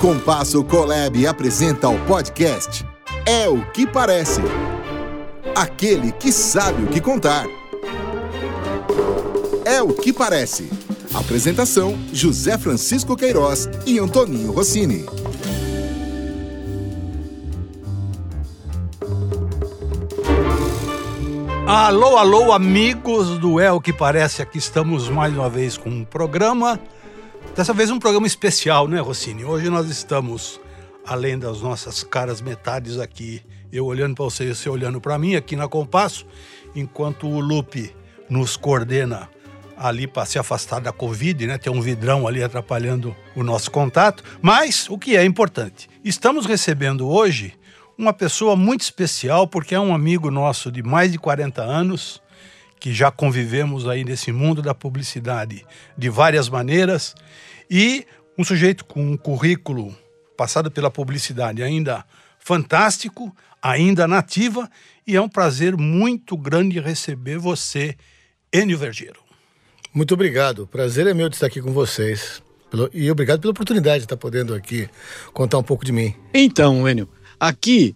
Compasso 0.00 0.62
Colab 0.64 1.26
apresenta 1.26 1.88
o 1.88 1.98
podcast 2.06 2.84
É 3.24 3.48
o 3.48 3.64
que 3.72 3.86
Parece. 3.86 4.42
Aquele 5.54 6.12
que 6.12 6.30
sabe 6.32 6.82
o 6.82 6.88
que 6.88 7.00
contar. 7.00 7.46
É 9.64 9.80
o 9.80 9.94
que 9.94 10.12
parece. 10.12 10.68
Apresentação: 11.14 11.96
José 12.12 12.58
Francisco 12.58 13.16
Queiroz 13.16 13.68
e 13.86 13.98
Antoninho 13.98 14.52
Rossini. 14.52 15.06
Alô, 21.76 22.16
alô, 22.16 22.52
amigos 22.52 23.36
do 23.40 23.58
o 23.60 23.80
que 23.80 23.92
Parece. 23.92 24.40
Aqui 24.40 24.58
estamos 24.58 25.08
mais 25.08 25.34
uma 25.34 25.50
vez 25.50 25.76
com 25.76 25.90
um 25.90 26.04
programa. 26.04 26.78
Dessa 27.56 27.72
vez 27.72 27.90
um 27.90 27.98
programa 27.98 28.28
especial, 28.28 28.86
né, 28.86 29.00
Rossini? 29.00 29.44
Hoje 29.44 29.68
nós 29.68 29.90
estamos, 29.90 30.60
além 31.04 31.36
das 31.36 31.62
nossas 31.62 32.04
caras 32.04 32.40
metades 32.40 33.00
aqui, 33.00 33.42
eu 33.72 33.86
olhando 33.86 34.14
para 34.14 34.24
você 34.24 34.44
e 34.44 34.54
você 34.54 34.68
olhando 34.68 35.00
para 35.00 35.18
mim 35.18 35.34
aqui 35.34 35.56
na 35.56 35.66
Compasso, 35.66 36.24
enquanto 36.76 37.26
o 37.26 37.40
Lupe 37.40 37.92
nos 38.30 38.56
coordena 38.56 39.28
ali 39.76 40.06
para 40.06 40.24
se 40.26 40.38
afastar 40.38 40.80
da 40.80 40.92
Covid, 40.92 41.44
né? 41.44 41.58
Tem 41.58 41.72
um 41.72 41.80
vidrão 41.80 42.28
ali 42.28 42.40
atrapalhando 42.40 43.16
o 43.34 43.42
nosso 43.42 43.72
contato. 43.72 44.22
Mas 44.40 44.88
o 44.88 44.96
que 44.96 45.16
é 45.16 45.24
importante, 45.24 45.90
estamos 46.04 46.46
recebendo 46.46 47.08
hoje 47.08 47.52
uma 47.96 48.12
pessoa 48.12 48.56
muito 48.56 48.82
especial, 48.82 49.46
porque 49.46 49.74
é 49.74 49.80
um 49.80 49.94
amigo 49.94 50.30
nosso 50.30 50.70
de 50.70 50.82
mais 50.82 51.12
de 51.12 51.18
40 51.18 51.62
anos, 51.62 52.22
que 52.80 52.92
já 52.92 53.10
convivemos 53.10 53.88
aí 53.88 54.04
nesse 54.04 54.32
mundo 54.32 54.60
da 54.60 54.74
publicidade 54.74 55.64
de 55.96 56.08
várias 56.08 56.48
maneiras, 56.48 57.14
e 57.70 58.06
um 58.36 58.44
sujeito 58.44 58.84
com 58.84 59.12
um 59.12 59.16
currículo 59.16 59.96
passado 60.36 60.70
pela 60.70 60.90
publicidade 60.90 61.62
ainda 61.62 62.04
fantástico, 62.38 63.34
ainda 63.62 64.06
nativa, 64.06 64.68
e 65.06 65.16
é 65.16 65.20
um 65.20 65.28
prazer 65.28 65.76
muito 65.76 66.36
grande 66.36 66.80
receber 66.80 67.38
você, 67.38 67.96
Enio 68.52 68.76
Vergeiro. 68.76 69.20
Muito 69.92 70.12
obrigado. 70.12 70.66
Prazer 70.66 71.06
é 71.06 71.14
meu 71.14 71.28
de 71.28 71.36
estar 71.36 71.46
aqui 71.46 71.62
com 71.62 71.72
vocês. 71.72 72.42
E 72.92 73.08
obrigado 73.10 73.40
pela 73.40 73.52
oportunidade 73.52 73.98
de 73.98 74.04
estar 74.06 74.16
podendo 74.16 74.52
aqui 74.52 74.88
contar 75.32 75.58
um 75.58 75.62
pouco 75.62 75.84
de 75.84 75.92
mim. 75.92 76.14
Então, 76.34 76.88
Enio, 76.88 77.08
aqui 77.48 77.94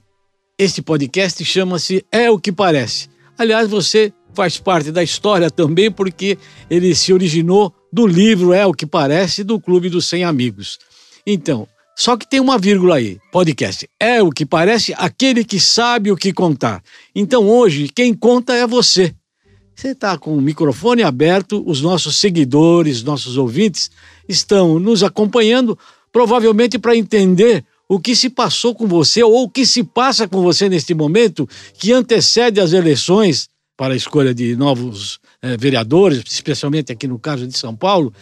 este 0.58 0.82
podcast 0.82 1.42
chama-se 1.44 2.04
É 2.12 2.30
o 2.30 2.38
que 2.38 2.52
Parece. 2.52 3.08
Aliás, 3.38 3.68
você 3.68 4.12
faz 4.34 4.58
parte 4.58 4.92
da 4.92 5.02
história 5.02 5.50
também, 5.50 5.90
porque 5.90 6.36
ele 6.68 6.94
se 6.94 7.12
originou 7.12 7.72
do 7.92 8.06
livro 8.06 8.52
É 8.52 8.66
o 8.66 8.74
que 8.74 8.84
Parece, 8.84 9.42
do 9.42 9.58
Clube 9.58 9.88
dos 9.88 10.06
100 10.06 10.24
Amigos. 10.24 10.78
Então, 11.26 11.66
só 11.96 12.16
que 12.16 12.28
tem 12.28 12.40
uma 12.40 12.58
vírgula 12.58 12.96
aí, 12.96 13.18
podcast. 13.32 13.88
É 13.98 14.22
o 14.22 14.30
que 14.30 14.44
parece 14.44 14.94
aquele 14.96 15.42
que 15.44 15.58
sabe 15.58 16.12
o 16.12 16.16
que 16.16 16.32
contar. 16.32 16.82
Então 17.14 17.48
hoje, 17.48 17.88
quem 17.88 18.12
conta 18.12 18.54
é 18.54 18.66
você. 18.66 19.14
Você 19.74 19.88
está 19.88 20.18
com 20.18 20.36
o 20.36 20.42
microfone 20.42 21.02
aberto, 21.02 21.62
os 21.66 21.80
nossos 21.80 22.16
seguidores, 22.16 23.02
nossos 23.02 23.36
ouvintes 23.36 23.90
estão 24.28 24.78
nos 24.78 25.02
acompanhando, 25.02 25.78
provavelmente 26.12 26.78
para 26.78 26.96
entender 26.96 27.64
o 27.88 27.98
que 27.98 28.14
se 28.14 28.28
passou 28.28 28.74
com 28.74 28.86
você 28.86 29.22
ou 29.22 29.44
o 29.44 29.48
que 29.48 29.64
se 29.64 29.82
passa 29.82 30.28
com 30.28 30.42
você 30.42 30.68
neste 30.68 30.94
momento 30.94 31.48
que 31.78 31.92
antecede 31.92 32.60
as 32.60 32.72
eleições 32.72 33.48
para 33.76 33.94
a 33.94 33.96
escolha 33.96 34.34
de 34.34 34.56
novos 34.56 35.20
eh, 35.40 35.56
vereadores, 35.56 36.24
especialmente 36.28 36.92
aqui 36.92 37.06
no 37.06 37.18
caso 37.18 37.46
de 37.46 37.56
São 37.56 37.74
Paulo, 37.74 38.12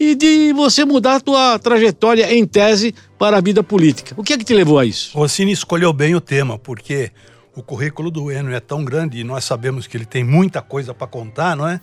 e 0.00 0.14
de 0.14 0.52
você 0.54 0.84
mudar 0.84 1.16
a 1.16 1.20
tua 1.20 1.58
trajetória 1.58 2.34
em 2.34 2.44
tese 2.44 2.94
para 3.18 3.36
a 3.36 3.40
vida 3.40 3.62
política. 3.62 4.14
O 4.16 4.24
que 4.24 4.32
é 4.32 4.38
que 4.38 4.44
te 4.44 4.54
levou 4.54 4.78
a 4.78 4.84
isso? 4.84 5.16
Rossini 5.16 5.52
escolheu 5.52 5.92
bem 5.92 6.14
o 6.14 6.20
tema, 6.20 6.58
porque 6.58 7.12
o 7.54 7.62
currículo 7.62 8.10
do 8.10 8.30
Eno 8.30 8.52
é 8.52 8.58
tão 8.58 8.84
grande 8.84 9.18
e 9.18 9.24
nós 9.24 9.44
sabemos 9.44 9.86
que 9.86 9.96
ele 9.96 10.06
tem 10.06 10.24
muita 10.24 10.62
coisa 10.62 10.94
para 10.94 11.06
contar, 11.06 11.54
não 11.54 11.68
é? 11.68 11.80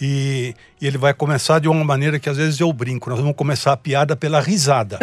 E, 0.00 0.54
e, 0.80 0.86
ele 0.86 0.98
vai 0.98 1.14
começar 1.14 1.60
de 1.60 1.68
uma 1.68 1.84
maneira 1.84 2.18
que 2.18 2.28
às 2.28 2.36
vezes 2.36 2.58
eu 2.58 2.72
brinco. 2.72 3.08
Nós 3.08 3.18
vamos 3.18 3.36
começar 3.36 3.72
a 3.72 3.76
piada 3.76 4.16
pela 4.16 4.40
risada. 4.40 4.98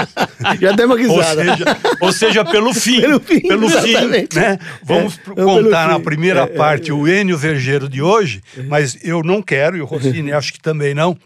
Já 0.60 0.72
deu 0.72 0.86
uma 0.86 0.96
risada. 0.96 1.42
Ou 1.42 1.46
seja, 1.46 1.64
ou 2.02 2.12
seja 2.12 2.44
pelo 2.44 2.74
fim. 2.74 3.00
pelo 3.00 3.20
fim, 3.20 3.40
pelo 3.40 3.68
fim 3.68 3.94
né? 4.34 4.58
Vamos 4.82 5.18
é, 5.36 5.42
contar 5.42 5.88
na 5.88 6.00
primeira 6.00 6.42
é, 6.42 6.46
parte 6.46 6.90
é, 6.90 6.94
o 6.94 7.08
Enio 7.08 7.38
Vergeiro 7.38 7.88
de 7.88 8.02
hoje, 8.02 8.42
mas 8.68 8.98
eu 9.02 9.22
não 9.22 9.40
quero, 9.40 9.76
e 9.76 9.80
o 9.80 9.86
Rossini 9.86 10.32
acho 10.32 10.52
que 10.52 10.60
também 10.60 10.94
não, 10.94 11.16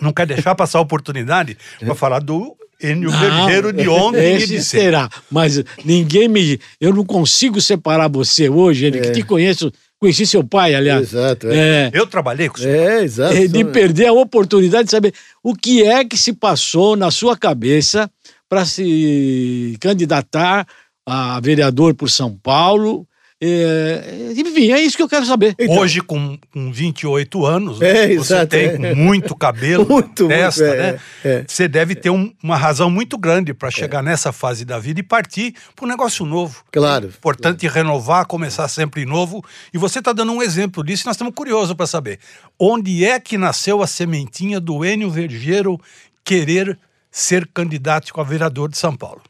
não 0.00 0.12
quer 0.12 0.26
deixar 0.26 0.54
passar 0.54 0.78
a 0.78 0.82
oportunidade 0.82 1.56
para 1.78 1.94
falar 1.94 2.18
do 2.18 2.56
Enio 2.82 3.10
Vergeiro 3.10 3.72
de 3.72 3.88
ontem 3.88 4.34
esse 4.34 4.54
e 4.54 4.56
de 4.58 4.64
será. 4.64 5.08
Mas 5.30 5.62
ninguém 5.84 6.28
me. 6.28 6.60
Eu 6.80 6.92
não 6.92 7.04
consigo 7.04 7.60
separar 7.60 8.08
você 8.08 8.48
hoje, 8.48 8.86
ele 8.86 8.98
é. 8.98 9.00
que 9.02 9.10
te 9.12 9.22
conheço. 9.22 9.72
Conheci 9.98 10.26
seu 10.26 10.44
pai, 10.44 10.74
aliás. 10.74 11.14
Exato. 11.14 11.48
É. 11.48 11.86
É. 11.86 11.90
Eu 11.92 12.06
trabalhei 12.06 12.48
com 12.48 12.56
o 12.56 12.60
senhor. 12.60 12.74
É, 12.74 13.02
exato. 13.02 13.34
É, 13.34 13.46
de 13.46 13.64
perder 13.64 14.06
a 14.06 14.12
oportunidade 14.12 14.84
de 14.84 14.90
saber 14.90 15.14
o 15.42 15.54
que 15.54 15.82
é 15.82 16.04
que 16.04 16.16
se 16.16 16.32
passou 16.32 16.96
na 16.96 17.10
sua 17.10 17.36
cabeça 17.36 18.10
para 18.48 18.64
se 18.64 19.76
candidatar 19.80 20.66
a 21.06 21.40
vereador 21.40 21.94
por 21.94 22.10
São 22.10 22.36
Paulo 22.36 23.06
é, 23.38 24.32
enfim, 24.34 24.72
é 24.72 24.80
isso 24.80 24.96
que 24.96 25.02
eu 25.02 25.08
quero 25.08 25.26
saber. 25.26 25.54
Então, 25.58 25.76
Hoje, 25.76 26.00
com, 26.00 26.38
com 26.50 26.72
28 26.72 27.44
anos, 27.44 27.82
é, 27.82 28.06
você 28.06 28.12
exato, 28.12 28.46
tem 28.46 28.86
é. 28.86 28.94
muito 28.94 29.36
cabelo, 29.36 29.84
muito, 29.88 30.26
testa, 30.26 30.64
muito, 30.64 30.78
né? 30.78 31.00
É, 31.22 31.44
você 31.46 31.68
deve 31.68 31.94
ter 31.94 32.08
um, 32.08 32.32
uma 32.42 32.56
razão 32.56 32.90
muito 32.90 33.18
grande 33.18 33.52
para 33.52 33.70
chegar 33.70 34.02
nessa 34.02 34.32
fase 34.32 34.64
da 34.64 34.78
vida 34.78 35.00
e 35.00 35.02
partir 35.02 35.54
para 35.74 35.84
um 35.84 35.88
negócio 35.88 36.24
novo. 36.24 36.64
Claro. 36.72 37.08
Importante 37.08 37.68
claro. 37.68 37.74
renovar, 37.74 38.26
começar 38.26 38.68
sempre 38.68 39.04
novo. 39.04 39.44
E 39.72 39.76
você 39.76 39.98
está 39.98 40.14
dando 40.14 40.32
um 40.32 40.42
exemplo 40.42 40.82
disso 40.82 41.02
e 41.04 41.06
nós 41.06 41.16
estamos 41.16 41.34
curiosos 41.34 41.74
para 41.74 41.86
saber. 41.86 42.18
Onde 42.58 43.04
é 43.04 43.20
que 43.20 43.36
nasceu 43.36 43.82
a 43.82 43.86
sementinha 43.86 44.58
do 44.58 44.82
Enio 44.82 45.10
Vergeiro 45.10 45.78
querer 46.24 46.78
ser 47.10 47.46
candidato 47.52 48.18
a 48.18 48.24
vereador 48.24 48.70
de 48.70 48.78
São 48.78 48.96
Paulo? 48.96 49.20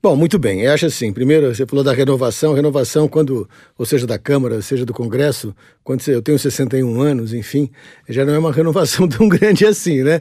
Bom, 0.00 0.14
muito 0.14 0.38
bem. 0.38 0.60
Eu 0.60 0.72
acho 0.72 0.86
assim, 0.86 1.12
primeiro 1.12 1.52
você 1.52 1.66
falou 1.66 1.84
da 1.84 1.92
renovação, 1.92 2.54
renovação 2.54 3.08
quando, 3.08 3.48
ou 3.76 3.84
seja 3.84 4.06
da 4.06 4.16
Câmara, 4.16 4.62
seja 4.62 4.86
do 4.86 4.94
Congresso, 4.94 5.52
quando 5.82 6.06
eu 6.08 6.22
tenho 6.22 6.38
61 6.38 7.00
anos, 7.00 7.34
enfim, 7.34 7.68
já 8.08 8.24
não 8.24 8.32
é 8.32 8.38
uma 8.38 8.52
renovação 8.54 9.08
tão 9.08 9.28
grande 9.28 9.66
assim, 9.66 10.04
né? 10.04 10.20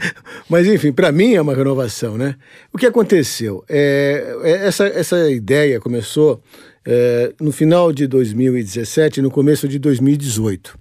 Mas 0.49 0.65
enfim, 0.65 0.91
para 0.91 1.11
mim 1.11 1.35
é 1.35 1.41
uma 1.41 1.53
renovação, 1.53 2.17
né? 2.17 2.35
O 2.73 2.77
que 2.77 2.87
aconteceu? 2.87 3.63
É, 3.69 4.35
essa, 4.65 4.87
essa 4.87 5.29
ideia 5.29 5.79
começou 5.79 6.41
é, 6.83 7.33
no 7.39 7.51
final 7.51 7.93
de 7.93 8.07
2017 8.07 9.21
no 9.21 9.29
começo 9.29 9.67
de 9.67 9.77
2018. 9.77 10.75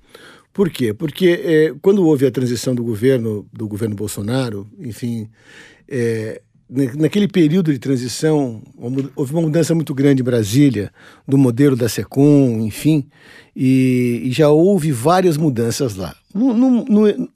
Por 0.55 0.71
quê? 0.71 0.95
Porque 0.95 1.39
é, 1.45 1.75
quando 1.83 2.03
houve 2.03 2.25
a 2.25 2.31
transição 2.31 2.75
do 2.75 2.83
governo, 2.83 3.47
do 3.53 3.69
governo 3.69 3.95
Bolsonaro, 3.95 4.67
enfim, 4.78 5.28
é, 5.87 6.41
naquele 6.69 7.28
período 7.28 7.72
de 7.72 7.78
transição, 7.78 8.60
houve 9.15 9.32
uma 9.32 9.43
mudança 9.43 9.75
muito 9.75 9.94
grande 9.94 10.21
em 10.21 10.25
Brasília, 10.25 10.91
do 11.27 11.38
modelo 11.38 11.77
da 11.77 11.88
SECOM, 11.88 12.60
enfim, 12.66 13.06
e, 13.54 14.22
e 14.25 14.32
já 14.32 14.49
houve 14.50 14.91
várias 14.91 15.37
mudanças 15.37 15.94
lá. 15.94 16.15
No, 16.34 16.53
no, 16.53 16.84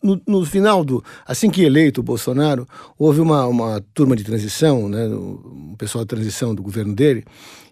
no, 0.02 0.20
no, 0.26 0.44
final 0.44 0.84
do. 0.84 1.02
Assim 1.24 1.48
que 1.48 1.62
eleito 1.62 2.00
o 2.00 2.04
Bolsonaro, 2.04 2.68
houve 2.98 3.20
uma, 3.20 3.46
uma 3.46 3.82
turma 3.94 4.14
de 4.14 4.24
transição, 4.24 4.88
né, 4.88 5.08
um 5.08 5.74
pessoal 5.78 6.04
de 6.04 6.08
transição 6.08 6.54
do 6.54 6.62
governo 6.62 6.94
dele, 6.94 7.24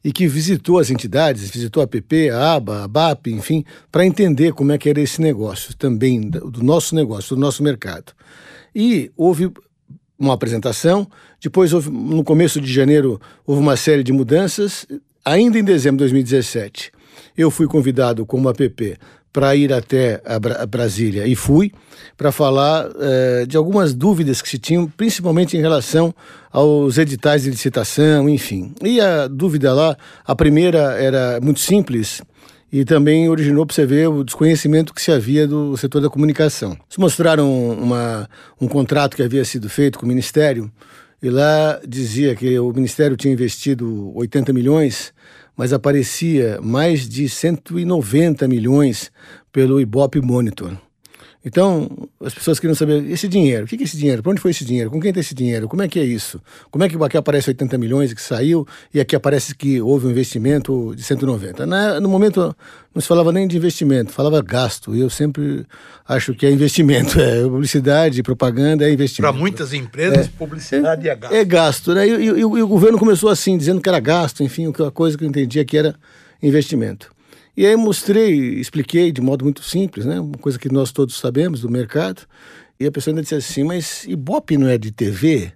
e 0.03 0.13
que 0.13 0.27
visitou 0.27 0.79
as 0.79 0.91
entidades, 0.91 1.51
visitou 1.51 1.83
a 1.83 1.87
PP, 1.87 2.31
a 2.31 2.55
ABA, 2.55 2.85
a 2.85 2.89
BAP, 2.89 3.27
enfim, 3.27 3.65
para 3.91 4.07
entender 4.07 4.53
como 4.53 4.73
é 4.73 4.79
que 4.79 4.89
era 4.89 5.01
esse 5.01 5.21
negócio 5.21 5.77
também, 5.77 6.21
do 6.21 6.63
nosso 6.63 6.95
negócio, 6.95 7.35
do 7.35 7.41
nosso 7.41 7.63
mercado. 7.63 8.13
E 8.75 9.11
houve 9.17 9.51
uma 10.19 10.35
apresentação. 10.35 11.07
Depois, 11.41 11.73
houve, 11.73 11.91
no 11.91 12.25
começo 12.25 12.61
de 12.61 12.73
janeiro, 12.73 13.21
houve 13.47 13.63
uma 13.63 13.77
série 13.77 14.03
de 14.03 14.13
mudanças. 14.13 14.87
Ainda 15.25 15.59
em 15.59 15.65
dezembro 15.65 15.99
de 15.99 16.05
2017, 16.05 16.91
eu 17.37 17.51
fui 17.51 17.67
convidado 17.67 18.25
como 18.27 18.49
APP 18.49 18.99
para 19.33 19.55
ir 19.55 19.73
até 19.73 20.21
a, 20.25 20.39
Bra 20.39 20.67
Brasília 20.67 21.27
e 21.27 21.37
fui 21.37 21.71
para 22.17 22.33
falar 22.33 22.89
eh, 22.99 23.47
de 23.47 23.57
algumas 23.57 23.95
dúvidas 23.95 24.43
que 24.43 24.49
se 24.49 24.59
tinham, 24.59 24.89
principalmente 24.89 25.57
em 25.57 25.61
relação 25.61 26.15
aos 26.51 26.99
editais 26.99 27.43
de 27.43 27.51
licitação, 27.51 28.29
enfim. 28.29 28.75
E 28.83 29.01
a 29.01 29.29
dúvida 29.29 29.73
lá, 29.73 29.97
a 30.25 30.35
primeira 30.35 31.01
era 31.01 31.39
muito 31.41 31.61
simples 31.61 32.23
e 32.71 32.85
também 32.85 33.29
originou 33.29 33.65
para 33.65 33.75
você 33.75 33.87
ver 33.87 34.09
o 34.09 34.23
desconhecimento 34.23 34.93
que 34.93 35.01
se 35.01 35.11
havia 35.11 35.47
do 35.47 35.77
setor 35.77 36.03
da 36.03 36.11
comunicação. 36.11 36.73
Eles 36.73 36.99
mostraram 36.99 37.71
uma, 37.73 38.29
um 38.61 38.69
contrato 38.69 39.17
que 39.17 39.23
havia 39.23 39.45
sido 39.45 39.69
feito 39.69 39.99
com 39.99 40.05
o 40.05 40.09
Ministério 40.09 40.71
e 41.23 41.31
lá 41.31 41.81
dizia 41.87 42.35
que 42.35 42.59
o 42.59 42.73
Ministério 42.73 43.17
tinha 43.17 43.33
investido 43.33 44.13
80 44.15 44.53
milhões, 44.53 45.13
mas 45.57 45.73
aparecia 45.73 46.61
mais 46.63 47.09
de 47.09 47.29
190 47.29 48.47
milhões 48.47 49.11
pelo 49.51 49.81
Ibope 49.81 50.21
Monitor. 50.21 50.77
Então, 51.49 51.89
as 52.23 52.35
pessoas 52.35 52.61
queriam 52.61 52.75
saber, 52.75 53.11
esse 53.11 53.27
dinheiro, 53.27 53.65
o 53.65 53.67
que 53.67 53.75
é 53.75 53.83
esse 53.83 53.97
dinheiro? 53.97 54.23
Para 54.23 54.33
onde 54.33 54.41
foi 54.41 54.51
esse 54.51 54.67
dinheiro? 54.67 54.91
Com 54.91 55.01
quem 55.01 55.11
tem 55.11 55.21
esse 55.23 55.35
dinheiro? 55.35 55.67
Como 55.67 55.81
é 55.81 55.89
que 55.89 55.99
é 55.99 56.05
isso? 56.05 56.39
Como 56.71 56.85
é 56.85 56.91
que 56.91 57.03
aqui 57.03 57.17
aparece 57.17 57.49
80 57.49 57.79
milhões 57.79 58.13
que 58.13 58.21
saiu 58.21 58.69
e 58.93 59.01
aqui 59.01 59.17
aparece 59.17 59.55
que 59.55 59.81
houve 59.81 60.07
um 60.07 60.11
investimento 60.11 60.95
de 60.95 61.03
190? 61.03 61.65
Na, 61.65 62.01
no 62.01 62.09
momento, 62.11 62.55
não 62.95 63.01
se 63.01 63.09
falava 63.09 63.33
nem 63.33 63.49
de 63.49 63.57
investimento, 63.57 64.13
falava 64.13 64.43
gasto. 64.43 64.95
E 64.95 65.01
eu 65.01 65.09
sempre 65.09 65.65
acho 66.07 66.35
que 66.35 66.45
é 66.45 66.51
investimento, 66.51 67.17
é 67.19 67.41
publicidade, 67.45 68.23
propaganda, 68.23 68.87
é 68.87 68.93
investimento. 68.93 69.33
Para 69.33 69.41
muitas 69.41 69.73
empresas, 69.73 70.27
é, 70.27 70.31
publicidade 70.37 71.09
é, 71.09 71.13
é 71.13 71.17
gasto. 71.17 71.35
É 71.35 71.45
gasto, 71.47 71.95
né? 71.95 72.07
E, 72.07 72.13
e, 72.13 72.27
e, 72.27 72.45
o 72.45 72.69
governo 72.69 72.99
começou 72.99 73.31
assim, 73.31 73.57
dizendo 73.57 73.81
que 73.81 73.89
era 73.89 74.01
gasto, 74.01 74.43
enfim, 74.43 74.71
a 74.87 74.91
coisa 74.91 75.17
que 75.17 75.25
eu 75.25 75.29
entendia 75.29 75.65
que 75.65 75.79
era 75.79 75.95
investimento. 76.43 77.11
E 77.59 77.67
aí 77.67 77.75
mostrei, 77.75 78.61
expliquei 78.61 79.11
de 79.11 79.21
modo 79.21 79.45
muito 79.45 79.65
simples, 79.65 80.07
né? 80.07 80.21
Uma 80.21 80.39
coisa 80.39 80.57
que 80.57 80.73
nós 80.73 80.93
todos 80.93 81.19
sabemos 81.19 81.63
do 81.63 81.69
mercado. 81.69 82.23
E 82.79 82.87
a 82.87 82.93
pessoa 82.93 83.11
ainda 83.11 83.21
disse 83.21 83.35
assim, 83.35 83.65
mas 83.65 84.05
Ibope 84.05 84.57
não 84.57 84.69
é 84.69 84.79
de 84.79 84.93
TV? 84.93 85.51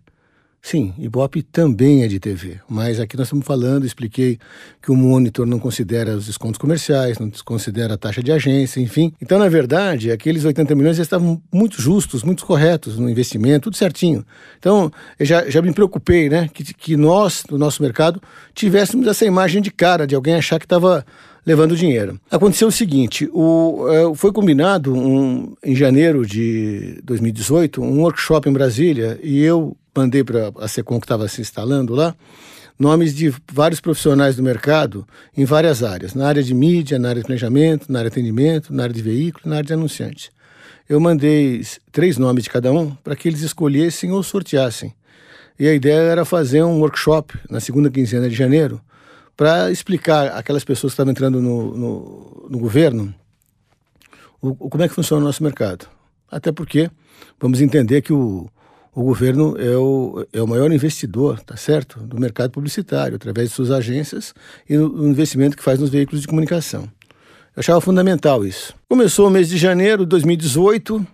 Sim, 0.60 0.92
Ibope 0.98 1.42
também 1.44 2.02
é 2.02 2.08
de 2.08 2.18
TV, 2.18 2.58
mas 2.68 2.98
aqui 2.98 3.16
nós 3.16 3.28
estamos 3.28 3.46
falando, 3.46 3.84
expliquei 3.84 4.38
que 4.80 4.90
o 4.90 4.96
monitor 4.96 5.46
não 5.46 5.60
considera 5.60 6.16
os 6.16 6.26
descontos 6.26 6.58
comerciais, 6.58 7.20
não 7.20 7.30
considera 7.44 7.94
a 7.94 7.98
taxa 7.98 8.20
de 8.20 8.32
agência, 8.32 8.80
enfim. 8.80 9.12
Então, 9.22 9.38
na 9.38 9.48
verdade, 9.48 10.10
aqueles 10.10 10.44
80 10.44 10.74
milhões 10.74 10.96
já 10.96 11.04
estavam 11.04 11.40
muito 11.52 11.80
justos, 11.80 12.24
muito 12.24 12.44
corretos 12.44 12.98
no 12.98 13.08
investimento, 13.08 13.64
tudo 13.70 13.76
certinho. 13.76 14.26
Então, 14.58 14.90
eu 15.20 15.26
já, 15.26 15.48
já 15.48 15.62
me 15.62 15.72
preocupei, 15.72 16.28
né, 16.28 16.48
que, 16.52 16.64
que 16.74 16.96
nós, 16.96 17.44
no 17.48 17.58
nosso 17.58 17.80
mercado, 17.80 18.20
tivéssemos 18.54 19.06
essa 19.06 19.24
imagem 19.24 19.62
de 19.62 19.70
cara, 19.70 20.04
de 20.04 20.16
alguém 20.16 20.34
achar 20.34 20.58
que 20.58 20.66
estava 20.66 21.04
levando 21.44 21.76
dinheiro. 21.76 22.20
Aconteceu 22.30 22.68
o 22.68 22.72
seguinte: 22.72 23.28
o, 23.32 23.86
é, 23.88 24.14
foi 24.14 24.32
combinado 24.32 24.94
um, 24.94 25.54
em 25.62 25.74
janeiro 25.74 26.26
de 26.26 27.00
2018 27.04 27.82
um 27.82 28.00
workshop 28.00 28.48
em 28.48 28.52
Brasília 28.52 29.18
e 29.22 29.42
eu 29.42 29.76
mandei 29.94 30.24
para 30.24 30.52
a 30.58 30.68
SECOM 30.68 30.98
que 30.98 31.04
estava 31.04 31.28
se 31.28 31.40
instalando 31.40 31.94
lá 31.94 32.14
nomes 32.78 33.14
de 33.14 33.32
vários 33.52 33.80
profissionais 33.80 34.34
do 34.34 34.42
mercado 34.42 35.06
em 35.36 35.44
várias 35.44 35.84
áreas, 35.84 36.14
na 36.14 36.26
área 36.26 36.42
de 36.42 36.52
mídia, 36.52 36.98
na 36.98 37.10
área 37.10 37.20
de 37.20 37.26
planejamento, 37.26 37.92
na 37.92 38.00
área 38.00 38.10
de 38.10 38.14
atendimento, 38.14 38.74
na 38.74 38.84
área 38.84 38.94
de 38.94 39.02
veículo, 39.02 39.48
na 39.48 39.56
área 39.56 39.66
de 39.66 39.72
anunciantes. 39.72 40.30
Eu 40.88 40.98
mandei 40.98 41.64
três 41.92 42.18
nomes 42.18 42.44
de 42.44 42.50
cada 42.50 42.72
um 42.72 42.90
para 42.90 43.14
que 43.14 43.28
eles 43.28 43.42
escolhessem 43.42 44.10
ou 44.10 44.22
sorteassem. 44.22 44.92
E 45.58 45.68
a 45.68 45.74
ideia 45.74 46.00
era 46.00 46.24
fazer 46.24 46.62
um 46.64 46.80
workshop 46.80 47.38
na 47.48 47.60
segunda 47.60 47.88
quinzena 47.88 48.28
de 48.28 48.34
janeiro 48.34 48.80
para 49.36 49.70
explicar 49.70 50.28
aquelas 50.36 50.64
pessoas 50.64 50.92
que 50.92 50.94
estavam 50.94 51.10
entrando 51.10 51.40
no, 51.40 51.76
no, 51.76 52.46
no 52.50 52.58
governo 52.58 53.14
o, 54.40 54.48
o, 54.50 54.68
como 54.68 54.82
é 54.82 54.88
que 54.88 54.94
funciona 54.94 55.22
o 55.22 55.26
nosso 55.26 55.42
mercado. 55.42 55.86
Até 56.30 56.50
porque 56.50 56.90
vamos 57.40 57.60
entender 57.60 58.02
que 58.02 58.12
o, 58.12 58.50
o 58.94 59.04
governo 59.04 59.56
é 59.58 59.76
o, 59.76 60.26
é 60.32 60.42
o 60.42 60.46
maior 60.46 60.70
investidor, 60.72 61.40
tá 61.40 61.56
certo, 61.56 62.00
do 62.00 62.20
mercado 62.20 62.50
publicitário, 62.50 63.16
através 63.16 63.48
de 63.48 63.54
suas 63.54 63.70
agências 63.70 64.34
e 64.68 64.76
no, 64.76 65.08
investimento 65.08 65.56
que 65.56 65.62
faz 65.62 65.78
nos 65.78 65.90
veículos 65.90 66.20
de 66.20 66.26
comunicação. 66.26 66.82
Eu 67.54 67.60
achava 67.60 67.80
fundamental 67.80 68.44
isso. 68.44 68.74
Começou 68.88 69.28
o 69.28 69.30
mês 69.30 69.48
de 69.48 69.56
janeiro 69.56 70.04
de 70.04 70.08
2018, 70.10 71.06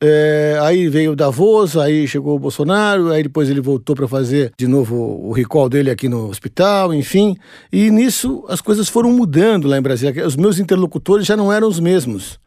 é, 0.00 0.58
aí 0.62 0.88
veio 0.88 1.12
o 1.12 1.16
Davos, 1.16 1.76
aí 1.76 2.06
chegou 2.06 2.36
o 2.36 2.38
Bolsonaro, 2.38 3.10
aí 3.10 3.22
depois 3.22 3.48
ele 3.48 3.60
voltou 3.60 3.96
para 3.96 4.06
fazer 4.06 4.52
de 4.56 4.66
novo 4.66 4.94
o 4.96 5.32
recall 5.32 5.68
dele 5.68 5.90
aqui 5.90 6.08
no 6.08 6.28
hospital, 6.28 6.92
enfim. 6.92 7.36
E 7.72 7.90
nisso 7.90 8.44
as 8.48 8.60
coisas 8.60 8.88
foram 8.88 9.10
mudando 9.10 9.66
lá 9.66 9.78
em 9.78 9.82
Brasília. 9.82 10.26
Os 10.26 10.36
meus 10.36 10.58
interlocutores 10.58 11.26
já 11.26 11.36
não 11.36 11.52
eram 11.52 11.66
os 11.66 11.80
mesmos. 11.80 12.38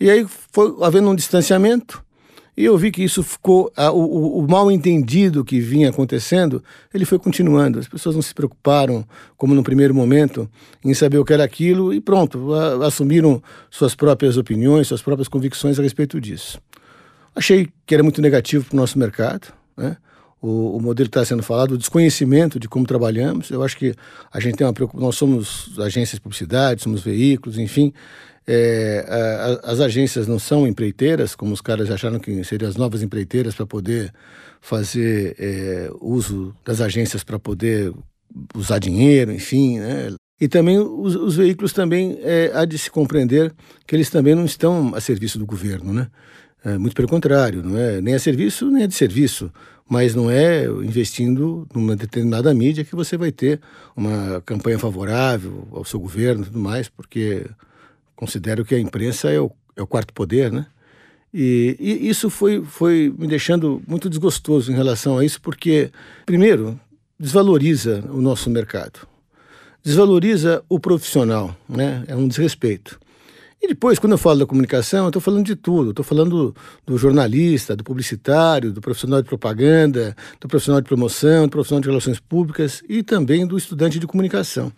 E 0.00 0.10
aí 0.10 0.26
foi 0.50 0.74
havendo 0.80 1.10
um 1.10 1.14
distanciamento, 1.14 2.02
e 2.56 2.64
eu 2.64 2.78
vi 2.78 2.92
que 2.92 3.02
isso 3.02 3.22
ficou, 3.22 3.72
o, 3.76 3.98
o, 3.98 4.38
o, 4.38 4.48
mal 4.48 4.70
entendido 4.70 5.44
que 5.44 5.58
vinha 5.58 5.90
acontecendo, 5.90 6.62
ele 6.92 7.04
foi 7.04 7.18
continuando. 7.18 7.80
As 7.80 7.88
pessoas 7.88 8.14
não 8.14 8.22
se 8.22 8.32
preocuparam, 8.32 9.04
como 9.36 9.54
no 9.54 9.64
primeiro 9.64 9.92
momento, 9.92 10.48
em 10.84 10.94
saber 10.94 11.18
o 11.18 11.24
que 11.24 11.32
era 11.32 11.42
aquilo 11.42 11.92
e 11.92 12.00
pronto, 12.00 12.54
a, 12.54 12.86
assumiram 12.86 13.42
suas 13.68 13.96
próprias 13.96 14.36
opiniões, 14.36 14.86
suas 14.86 15.02
próprias 15.02 15.26
convicções 15.26 15.80
a 15.80 15.82
respeito 15.82 16.20
disso. 16.20 16.60
Achei 17.34 17.68
que 17.84 17.94
era 17.94 18.02
muito 18.02 18.22
negativo 18.22 18.64
para 18.64 18.74
o 18.74 18.76
nosso 18.76 18.98
mercado, 18.98 19.52
né? 19.76 19.96
O, 20.40 20.76
o 20.76 20.80
modelo 20.80 21.08
que 21.08 21.16
está 21.16 21.24
sendo 21.24 21.42
falado, 21.42 21.72
o 21.72 21.78
desconhecimento 21.78 22.60
de 22.60 22.68
como 22.68 22.86
trabalhamos. 22.86 23.50
Eu 23.50 23.62
acho 23.62 23.78
que 23.78 23.94
a 24.30 24.38
gente 24.38 24.56
tem 24.56 24.66
uma 24.66 24.74
preocupação. 24.74 25.06
Nós 25.06 25.16
somos 25.16 25.78
agências 25.78 26.16
de 26.16 26.20
publicidade, 26.20 26.82
somos 26.82 27.02
veículos, 27.02 27.58
enfim. 27.58 27.92
É, 28.46 29.06
a, 29.64 29.70
as 29.72 29.80
agências 29.80 30.26
não 30.26 30.38
são 30.38 30.66
empreiteiras, 30.66 31.34
como 31.34 31.54
os 31.54 31.62
caras 31.62 31.90
acharam 31.90 32.18
que 32.18 32.44
seriam 32.44 32.68
as 32.68 32.76
novas 32.76 33.02
empreiteiras 33.02 33.54
para 33.54 33.66
poder 33.66 34.12
fazer 34.60 35.34
é, 35.38 35.90
uso 36.00 36.54
das 36.64 36.80
agências 36.80 37.24
para 37.24 37.38
poder 37.38 37.92
usar 38.54 38.78
dinheiro, 38.78 39.32
enfim, 39.32 39.78
né? 39.78 40.14
E 40.40 40.48
também 40.48 40.78
os, 40.78 41.14
os 41.14 41.36
veículos 41.36 41.72
também 41.72 42.18
é, 42.20 42.50
há 42.52 42.64
de 42.64 42.76
se 42.76 42.90
compreender 42.90 43.54
que 43.86 43.94
eles 43.94 44.10
também 44.10 44.34
não 44.34 44.44
estão 44.44 44.94
a 44.94 45.00
serviço 45.00 45.38
do 45.38 45.46
governo, 45.46 45.92
né? 45.92 46.08
É, 46.64 46.78
muito 46.78 46.94
pelo 46.94 47.06
contrário, 47.06 47.62
não 47.62 47.78
é 47.78 48.00
nem 48.00 48.14
a 48.14 48.18
serviço 48.18 48.70
nem 48.70 48.84
a 48.84 48.86
de 48.86 48.94
serviço, 48.94 49.52
mas 49.88 50.14
não 50.14 50.30
é 50.30 50.64
investindo 50.64 51.68
numa 51.74 51.94
determinada 51.94 52.52
mídia 52.54 52.84
que 52.84 52.96
você 52.96 53.16
vai 53.16 53.30
ter 53.30 53.60
uma 53.94 54.40
campanha 54.46 54.78
favorável 54.78 55.68
ao 55.72 55.84
seu 55.84 56.00
governo 56.00 56.42
e 56.42 56.46
tudo 56.46 56.58
mais, 56.58 56.88
porque 56.88 57.44
considero 58.16 58.64
que 58.64 58.74
a 58.74 58.78
imprensa 58.78 59.30
é 59.30 59.38
o, 59.38 59.50
é 59.76 59.82
o 59.82 59.86
quarto 59.86 60.14
poder, 60.14 60.50
né? 60.50 60.66
E, 61.32 61.76
e, 61.78 62.08
isso 62.08 62.30
foi, 62.30 62.64
foi 62.64 63.12
me 63.18 63.26
deixando 63.26 63.82
muito 63.86 64.08
desgostoso 64.08 64.72
em 64.72 64.74
relação 64.74 65.18
a 65.18 65.24
isso, 65.24 65.40
porque, 65.42 65.90
primeiro, 66.24 66.78
desvaloriza 67.18 68.04
o 68.08 68.20
nosso 68.20 68.48
mercado, 68.48 69.00
desvaloriza 69.82 70.64
o 70.68 70.78
profissional, 70.78 71.54
né? 71.68 72.04
É 72.06 72.16
um 72.16 72.26
desrespeito. 72.26 72.98
E 73.64 73.68
depois, 73.68 73.98
quando 73.98 74.12
eu 74.12 74.18
falo 74.18 74.40
da 74.40 74.46
comunicação, 74.46 75.04
eu 75.04 75.08
estou 75.08 75.22
falando 75.22 75.46
de 75.46 75.56
tudo. 75.56 75.88
Estou 75.88 76.04
falando 76.04 76.54
do 76.84 76.98
jornalista, 76.98 77.74
do 77.74 77.82
publicitário, 77.82 78.70
do 78.70 78.78
profissional 78.78 79.22
de 79.22 79.26
propaganda, 79.26 80.14
do 80.38 80.46
profissional 80.46 80.82
de 80.82 80.86
promoção, 80.86 81.46
do 81.46 81.50
profissional 81.50 81.80
de 81.80 81.88
relações 81.88 82.20
públicas 82.20 82.82
e 82.86 83.02
também 83.02 83.46
do 83.46 83.56
estudante 83.56 83.98
de 83.98 84.06
comunicação. 84.06 84.70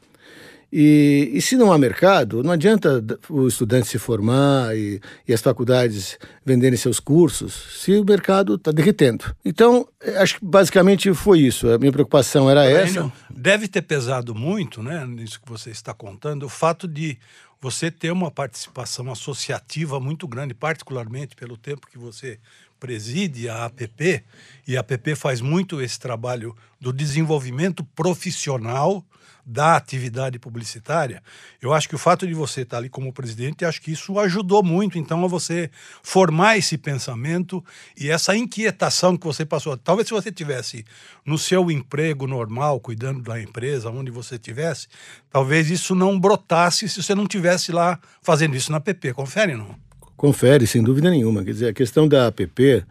E, 0.72 1.30
e, 1.32 1.40
se 1.40 1.56
não 1.56 1.72
há 1.72 1.78
mercado, 1.78 2.42
não 2.42 2.52
adianta 2.52 3.02
o 3.28 3.48
estudante 3.48 3.88
se 3.88 3.98
formar 3.98 4.76
e, 4.76 5.00
e 5.26 5.32
as 5.32 5.40
faculdades 5.40 6.18
venderem 6.44 6.76
seus 6.76 7.00
cursos 7.00 7.80
se 7.80 7.92
o 7.92 8.04
mercado 8.04 8.54
está 8.56 8.70
derretendo. 8.70 9.24
Então, 9.44 9.88
acho 10.18 10.38
que 10.38 10.44
basicamente 10.44 11.12
foi 11.14 11.40
isso. 11.40 11.68
A 11.70 11.78
minha 11.78 11.92
preocupação 11.92 12.50
era 12.50 12.64
essa. 12.64 13.10
Deve 13.30 13.68
ter 13.68 13.82
pesado 13.82 14.34
muito, 14.34 14.82
né, 14.82 15.06
nisso 15.06 15.40
que 15.40 15.48
você 15.48 15.70
está 15.70 15.94
contando, 15.94 16.44
o 16.44 16.48
fato 16.48 16.86
de 16.88 17.16
você 17.60 17.90
ter 17.90 18.10
uma 18.10 18.30
participação 18.30 19.10
associativa 19.10 19.98
muito 19.98 20.28
grande, 20.28 20.54
particularmente 20.54 21.34
pelo 21.34 21.56
tempo 21.56 21.86
que 21.86 21.98
você 21.98 22.38
preside 22.78 23.48
a 23.48 23.64
APP, 23.64 24.22
e 24.68 24.76
a 24.76 24.80
APP 24.80 25.14
faz 25.14 25.40
muito 25.40 25.80
esse 25.80 25.98
trabalho 25.98 26.54
do 26.80 26.92
desenvolvimento 26.92 27.82
profissional 27.82 29.04
da 29.48 29.76
atividade 29.76 30.40
publicitária, 30.40 31.22
eu 31.62 31.72
acho 31.72 31.88
que 31.88 31.94
o 31.94 31.98
fato 31.98 32.26
de 32.26 32.34
você 32.34 32.62
estar 32.62 32.78
ali 32.78 32.88
como 32.88 33.12
presidente, 33.12 33.64
acho 33.64 33.80
que 33.80 33.92
isso 33.92 34.18
ajudou 34.18 34.60
muito, 34.60 34.98
então, 34.98 35.24
a 35.24 35.28
você 35.28 35.70
formar 36.02 36.58
esse 36.58 36.76
pensamento 36.76 37.64
e 37.96 38.10
essa 38.10 38.36
inquietação 38.36 39.16
que 39.16 39.24
você 39.24 39.46
passou. 39.46 39.76
Talvez 39.76 40.08
se 40.08 40.14
você 40.14 40.32
tivesse 40.32 40.84
no 41.24 41.38
seu 41.38 41.70
emprego 41.70 42.26
normal, 42.26 42.80
cuidando 42.80 43.22
da 43.22 43.40
empresa, 43.40 43.88
onde 43.88 44.10
você 44.10 44.34
estivesse, 44.34 44.88
talvez 45.30 45.70
isso 45.70 45.94
não 45.94 46.18
brotasse 46.18 46.88
se 46.88 47.00
você 47.00 47.14
não 47.14 47.26
tivesse 47.26 47.70
lá 47.70 48.00
fazendo 48.20 48.56
isso 48.56 48.72
na 48.72 48.80
PP. 48.80 49.12
Confere, 49.12 49.54
não? 49.54 49.76
Confere, 50.16 50.66
sem 50.66 50.82
dúvida 50.82 51.08
nenhuma. 51.08 51.44
Quer 51.44 51.52
dizer, 51.52 51.68
a 51.68 51.72
questão 51.72 52.08
da 52.08 52.26
APP, 52.26 52.84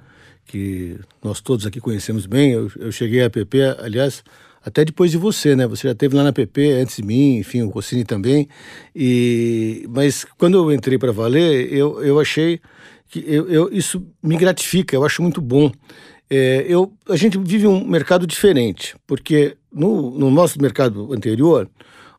que 0.45 0.97
nós 1.21 1.41
todos 1.41 1.65
aqui 1.65 1.81
conhecemos 1.81 2.25
bem, 2.25 2.51
eu, 2.51 2.71
eu 2.77 2.91
cheguei 2.93 3.24
à 3.24 3.25
APP, 3.25 3.62
aliás, 3.79 4.24
até 4.65 4.84
depois 4.84 5.12
de 5.12 5.17
você, 5.17 5.55
né? 5.55 5.67
Você 5.67 5.88
já 5.88 5.93
teve 5.93 6.15
lá 6.15 6.24
na 6.24 6.34
PP 6.34 6.72
antes 6.72 6.95
de 6.98 7.03
mim, 7.03 7.38
enfim, 7.38 7.62
o 7.62 7.69
Rossini 7.69 8.03
também. 8.03 8.50
E 8.95 9.86
mas 9.89 10.25
quando 10.39 10.57
eu 10.57 10.74
entrei 10.74 10.98
para 10.98 11.12
valer, 11.12 11.72
eu, 11.72 12.03
eu 12.03 12.19
achei 12.19 12.60
que 13.07 13.24
eu, 13.27 13.48
eu, 13.48 13.69
isso 13.72 14.03
me 14.24 14.36
gratifica, 14.36 14.95
eu 14.95 15.05
acho 15.05 15.22
muito 15.22 15.39
bom. 15.39 15.72
É, 16.27 16.65
eu, 16.67 16.91
a 17.07 17.15
gente 17.15 17.38
vive 17.38 17.67
um 17.67 17.86
mercado 17.86 18.25
diferente, 18.25 18.95
porque 19.05 19.55
no, 19.72 20.17
no 20.17 20.31
nosso 20.31 20.60
mercado 20.60 21.13
anterior, 21.13 21.69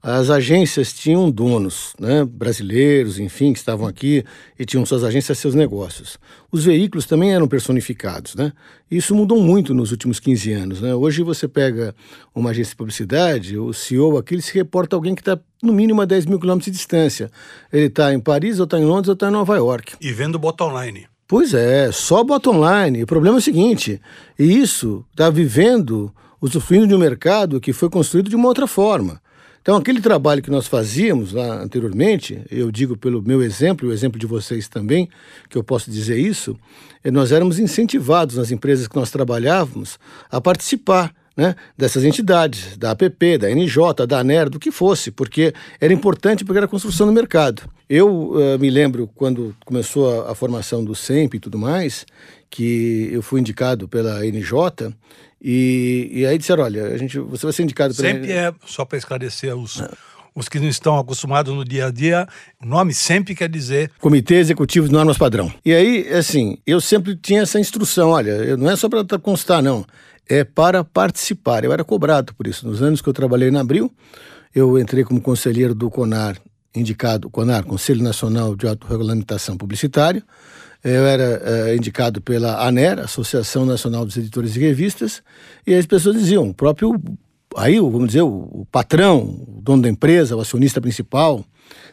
as 0.03 0.31
agências 0.31 0.93
tinham 0.93 1.31
donos, 1.31 1.95
né, 1.99 2.25
brasileiros, 2.25 3.19
enfim, 3.19 3.53
que 3.53 3.59
estavam 3.59 3.87
aqui 3.87 4.25
e 4.59 4.65
tinham 4.65 4.87
suas 4.87 5.03
agências, 5.03 5.39
seus 5.39 5.55
negócios. 5.55 6.19
Os 6.51 6.65
veículos 6.65 7.07
também 7.07 7.35
eram 7.35 7.49
personificados, 7.49 8.35
né? 8.35 8.53
Isso 8.91 9.15
mudou 9.15 9.43
muito 9.43 9.75
nos 9.75 9.91
últimos 9.91 10.21
15 10.21 10.53
anos, 10.53 10.81
né? 10.81 10.95
Hoje 10.95 11.23
você 11.23 11.49
pega 11.49 11.95
uma 12.35 12.51
agência 12.51 12.71
de 12.71 12.77
publicidade, 12.77 13.59
o 13.59 13.73
CEO 13.73 14.17
aqui, 14.17 14.35
ele 14.35 14.43
se 14.43 14.55
reporta 14.55 14.95
a 14.95 14.97
alguém 14.97 15.15
que 15.15 15.23
está 15.23 15.39
no 15.63 15.73
mínimo 15.73 16.01
a 16.01 16.05
10 16.05 16.27
mil 16.27 16.39
quilômetros 16.39 16.67
de 16.67 16.77
distância. 16.77 17.31
Ele 17.73 17.87
está 17.87 18.15
em 18.15 18.21
Paris, 18.21 18.59
ou 18.59 18.65
está 18.65 18.79
em 18.79 18.85
Londres, 18.85 19.09
ou 19.09 19.15
está 19.15 19.29
em 19.29 19.33
Nova 19.33 19.57
York. 19.57 19.95
E 20.01 20.13
vendo 20.13 20.39
bota 20.39 20.65
online. 20.65 21.07
Pois 21.29 21.53
é, 21.55 21.91
só 21.91 22.23
bottom 22.23 22.61
line. 22.63 23.03
O 23.03 23.07
problema 23.07 23.37
é 23.37 23.41
o 23.41 23.43
seguinte: 23.43 24.01
e 24.39 24.45
isso 24.45 25.05
está 25.11 25.29
vivendo, 25.29 26.15
usufruindo 26.41 26.87
de 26.87 26.95
um 26.95 26.99
mercado 26.99 27.61
que 27.61 27.73
foi 27.73 27.91
construído 27.91 28.31
de 28.31 28.37
uma 28.37 28.47
outra 28.47 28.69
forma. 28.69 29.21
Então, 29.67 29.75
aquele 29.75 30.01
trabalho 30.01 30.41
que 30.41 30.49
nós 30.49 30.69
fazíamos 30.69 31.33
lá 31.33 31.61
anteriormente, 31.61 32.41
eu 32.49 32.71
digo 32.71 32.97
pelo 32.97 33.21
meu 33.21 33.43
exemplo 33.43 33.85
e 33.85 33.91
o 33.91 33.93
exemplo 33.93 34.17
de 34.17 34.25
vocês 34.25 34.69
também, 34.69 35.09
que 35.51 35.59
eu 35.59 35.65
posso 35.65 35.91
dizer 35.91 36.17
isso, 36.17 36.57
é, 37.03 37.11
nós 37.11 37.33
éramos 37.33 37.59
incentivados 37.59 38.37
nas 38.37 38.53
empresas 38.53 38.87
que 38.87 38.95
nós 38.95 39.11
trabalhávamos 39.11 39.99
a 40.31 40.41
participar 40.41 41.13
né, 41.37 41.57
dessas 41.77 42.05
entidades, 42.05 42.77
da 42.77 42.93
APP, 42.93 43.39
da 43.39 43.51
NJ, 43.51 44.07
da 44.07 44.21
ANER, 44.21 44.49
do 44.49 44.61
que 44.61 44.71
fosse, 44.71 45.11
porque 45.11 45.53
era 45.81 45.93
importante 45.93 46.45
porque 46.45 46.59
era 46.59 46.69
construção 46.69 47.05
do 47.05 47.13
mercado. 47.13 47.69
Eu 47.91 48.09
uh, 48.09 48.59
me 48.61 48.71
lembro 48.71 49.11
quando 49.17 49.53
começou 49.65 50.23
a, 50.23 50.31
a, 50.31 50.35
formação 50.37 50.85
do 50.85 50.95
SEMP 50.95 51.35
e 51.35 51.41
tudo 51.41 51.59
mais, 51.59 52.07
que 52.49 53.11
eu 53.13 53.21
fui 53.21 53.41
indicado 53.41 53.89
pela 53.89 54.21
NJ 54.25 54.95
e, 55.41 56.11
e 56.13 56.27
aí 56.27 56.39
disseram, 56.39 56.65
olha, 56.65 56.87
a 56.87 56.97
gente, 56.97 57.19
você 57.19 57.47
vai 57.47 57.53
ser 57.53 57.63
indicado... 57.63 57.95
Sempre 57.95 58.33
é, 58.33 58.53
só 58.67 58.85
para 58.85 58.99
esclarecer 58.99 59.57
os... 59.57 59.83
Os 60.39 60.51
que 60.51 60.61
não 60.61 60.69
estão 60.69 60.99
acostumados 60.99 61.55
no 61.55 61.65
dia 61.65 61.87
a 61.87 61.91
dia, 61.91 62.29
o 62.63 62.67
nome 62.67 62.93
sempre 62.93 63.35
quer 63.35 63.49
dizer. 63.49 63.91
Comitê 63.99 64.35
Executivo 64.35 64.87
de 64.87 64.93
Normas 64.93 65.17
Padrão. 65.17 65.51
E 65.65 65.73
aí, 65.73 66.07
assim, 66.13 66.59
eu 66.67 66.79
sempre 66.79 67.17
tinha 67.17 67.41
essa 67.41 67.59
instrução: 67.59 68.11
olha, 68.11 68.55
não 68.55 68.71
é 68.71 68.77
só 68.77 68.87
para 68.87 69.19
constar, 69.19 69.63
não. 69.63 69.87
É 70.29 70.45
para 70.45 70.85
participar. 70.85 71.65
Eu 71.65 71.73
era 71.73 71.83
cobrado 71.83 72.35
por 72.35 72.47
isso. 72.47 72.69
Nos 72.69 72.83
anos 72.83 73.01
que 73.01 73.09
eu 73.09 73.15
trabalhei 73.15 73.51
na 73.51 73.61
Abril, 73.61 73.91
eu 74.55 74.79
entrei 74.79 75.05
como 75.05 75.23
conselheiro 75.23 75.75
do 75.75 75.89
CONAR, 75.89 76.37
indicado, 76.75 77.31
CONAR, 77.31 77.65
Conselho 77.65 78.03
Nacional 78.03 78.55
de 78.55 78.67
Autorregulamentação 78.67 79.57
Publicitária. 79.57 80.23
Eu 80.85 81.07
era 81.07 81.43
uh, 81.43 81.75
indicado 81.75 82.21
pela 82.21 82.67
ANER, 82.67 83.01
Associação 83.01 83.65
Nacional 83.65 84.05
dos 84.05 84.17
Editores 84.17 84.57
e 84.57 84.61
Revistas, 84.61 85.23
e 85.67 85.75
as 85.75 85.87
pessoas 85.87 86.17
diziam, 86.17 86.49
o 86.49 86.55
próprio, 86.55 87.01
aí, 87.57 87.79
vamos 87.79 88.09
dizer, 88.09 88.23
o, 88.23 88.67
patrão, 88.71 89.21
o 89.21 89.61
dono 89.63 89.83
da 89.83 89.89
empresa, 89.89 90.37
o 90.37 90.41
acionista 90.41 90.81
principal, 90.81 91.45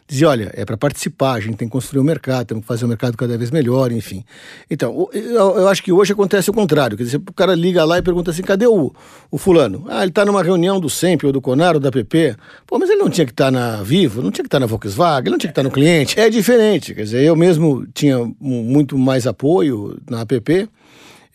dizia, 0.07 0.29
olha, 0.29 0.51
é 0.53 0.65
para 0.65 0.77
participar, 0.77 1.33
a 1.33 1.39
gente 1.39 1.55
tem 1.55 1.67
que 1.67 1.71
construir 1.71 1.99
o 1.99 2.03
um 2.03 2.05
mercado, 2.05 2.47
temos 2.47 2.63
que 2.63 2.67
fazer 2.67 2.83
o 2.83 2.87
um 2.87 2.89
mercado 2.89 3.17
cada 3.17 3.37
vez 3.37 3.49
melhor, 3.49 3.91
enfim. 3.91 4.23
Então, 4.69 5.09
eu, 5.13 5.67
acho 5.67 5.81
que 5.81 5.91
hoje 5.91 6.13
acontece 6.13 6.49
o 6.49 6.53
contrário, 6.53 6.97
quer 6.97 7.03
dizer, 7.03 7.17
o 7.17 7.33
cara 7.33 7.55
liga 7.55 7.83
lá 7.83 7.97
e 7.97 8.01
pergunta 8.01 8.31
assim, 8.31 8.41
cadê 8.41 8.67
o, 8.67 8.93
o 9.31 9.37
fulano? 9.37 9.85
Ah, 9.87 10.01
ele 10.01 10.09
está 10.09 10.25
numa 10.25 10.43
reunião 10.43 10.79
do 10.79 10.89
SEMP, 10.89 11.25
ou 11.25 11.31
do 11.31 11.41
CONAR, 11.41 11.75
ou 11.75 11.79
da 11.79 11.91
PP. 11.91 12.35
Pô, 12.67 12.77
mas 12.77 12.89
ele 12.89 12.99
não 12.99 13.09
tinha 13.09 13.25
que 13.25 13.31
estar 13.31 13.45
tá 13.45 13.51
na 13.51 13.81
Vivo, 13.81 14.21
não 14.21 14.31
tinha 14.31 14.43
que 14.43 14.47
estar 14.47 14.57
tá 14.57 14.61
na 14.61 14.65
Volkswagen, 14.65 15.31
não 15.31 15.37
tinha 15.37 15.49
que 15.49 15.59
estar 15.59 15.63
tá 15.63 15.67
no 15.67 15.71
cliente. 15.71 16.19
É 16.19 16.29
diferente, 16.29 16.93
quer 16.93 17.03
dizer, 17.03 17.23
eu 17.23 17.35
mesmo 17.35 17.87
tinha 17.93 18.19
muito 18.39 18.97
mais 18.97 19.25
apoio 19.25 19.97
na 20.09 20.21
APP, 20.21 20.69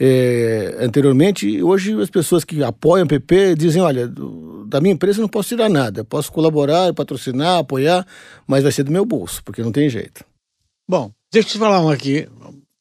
é, 0.00 0.76
anteriormente, 0.81 1.61
hoje 1.62 2.00
as 2.00 2.09
pessoas 2.09 2.45
que 2.45 2.62
apoiam 2.62 3.05
o 3.05 3.09
PP 3.09 3.57
dizem, 3.57 3.83
olha, 3.83 4.07
do, 4.07 4.64
da 4.67 4.81
minha 4.81 4.95
empresa 4.95 5.21
não 5.21 5.28
posso 5.28 5.49
tirar 5.49 5.69
nada, 5.69 6.05
posso 6.05 6.31
colaborar, 6.31 6.95
patrocinar, 6.95 7.59
apoiar, 7.59 8.07
mas 8.47 8.62
vai 8.62 8.71
ser 8.71 8.85
do 8.85 8.93
meu 8.93 9.05
bolso, 9.05 9.43
porque 9.43 9.62
não 9.62 9.73
tem 9.73 9.90
jeito. 9.90 10.25
Bom, 10.88 11.11
deixa 11.33 11.49
eu 11.49 11.52
te 11.52 11.59
falar 11.59 11.93
aqui. 11.93 12.28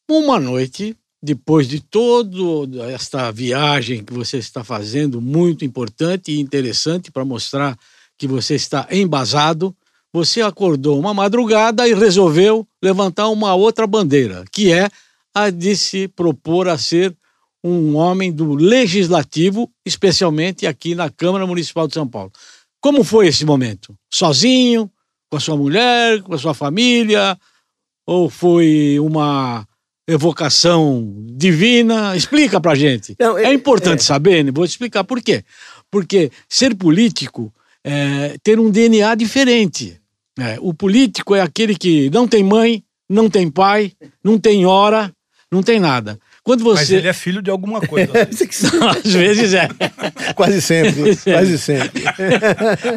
Uma 0.09 0.39
noite, 0.39 0.95
depois 1.21 1.67
de 1.67 1.81
toda 1.81 2.86
esta 2.91 3.31
viagem 3.31 4.03
que 4.03 4.13
você 4.13 4.38
está 4.38 4.63
fazendo, 4.63 5.19
muito 5.19 5.65
importante 5.65 6.31
e 6.31 6.39
interessante 6.39 7.12
para 7.12 7.25
mostrar 7.25 7.77
que 8.17 8.27
você 8.27 8.55
está 8.55 8.88
embasado, 8.91 9.75
você 10.13 10.41
acordou 10.41 11.00
uma 11.00 11.13
madrugada 11.13 11.88
e 11.88 11.93
resolveu 11.93 12.65
levantar 12.81 13.27
uma 13.29 13.55
outra 13.55 13.88
bandeira, 13.88 14.45
que 14.51 14.71
é 14.71 14.89
a 15.44 15.50
de 15.50 15.75
se 15.75 16.08
propor 16.08 16.67
a 16.67 16.77
ser 16.77 17.15
um 17.63 17.96
homem 17.96 18.32
do 18.32 18.56
legislativo, 18.56 19.70
especialmente 19.86 20.65
aqui 20.65 20.96
na 20.96 21.10
Câmara 21.10 21.46
Municipal 21.46 21.88
de 21.88 21.94
São 21.94 22.08
Paulo. 22.08 22.32
Como 22.79 23.03
foi 23.03 23.27
esse 23.27 23.46
momento? 23.46 23.96
Sozinho, 24.12 24.89
com 25.29 25.38
a 25.38 25.39
sua 25.39 25.58
mulher, 25.58 26.22
com 26.22 26.34
a 26.34 26.38
sua 26.38 26.53
família? 26.53 27.38
Ou 28.06 28.29
foi 28.29 28.98
uma 29.00 29.67
evocação 30.08 31.13
divina? 31.32 32.15
Explica 32.15 32.62
pra 32.62 32.75
gente. 32.75 33.15
Não, 33.20 33.38
é, 33.38 33.46
é, 33.46 33.53
importante 33.53 34.00
é... 34.00 34.03
saber, 34.03 34.44
né? 34.44 34.51
vou 34.51 34.65
explicar 34.65 35.03
por 35.03 35.22
quê. 35.22 35.44
Porque 35.91 36.32
ser 36.48 36.75
político 36.75 37.53
é 37.84 38.38
ter 38.41 38.60
um 38.60 38.70
DNA 38.70 39.15
diferente. 39.15 40.00
É, 40.39 40.58
o 40.62 40.74
político 40.74 41.34
é 41.34 41.41
aquele 41.41 41.75
que 41.75 42.10
não 42.12 42.27
tem 42.27 42.44
mãe, 42.44 42.84
não 43.10 43.29
tem 43.29 43.50
pai, 43.50 43.91
não 44.24 44.38
tem 44.38 44.65
hora, 44.65 45.12
não 45.51 45.63
tem 45.63 45.80
nada. 45.80 46.20
Quando 46.44 46.63
você... 46.63 46.82
Mas 46.82 46.92
ele 46.92 47.08
é 47.08 47.13
filho 47.13 47.42
de 47.42 47.50
alguma 47.50 47.82
coisa. 47.82 48.12
Às 49.04 49.13
vezes 49.13 49.54
é. 49.54 49.70
quase 50.36 50.62
sempre, 50.62 51.16
quase 51.18 51.58
sempre. 51.58 52.04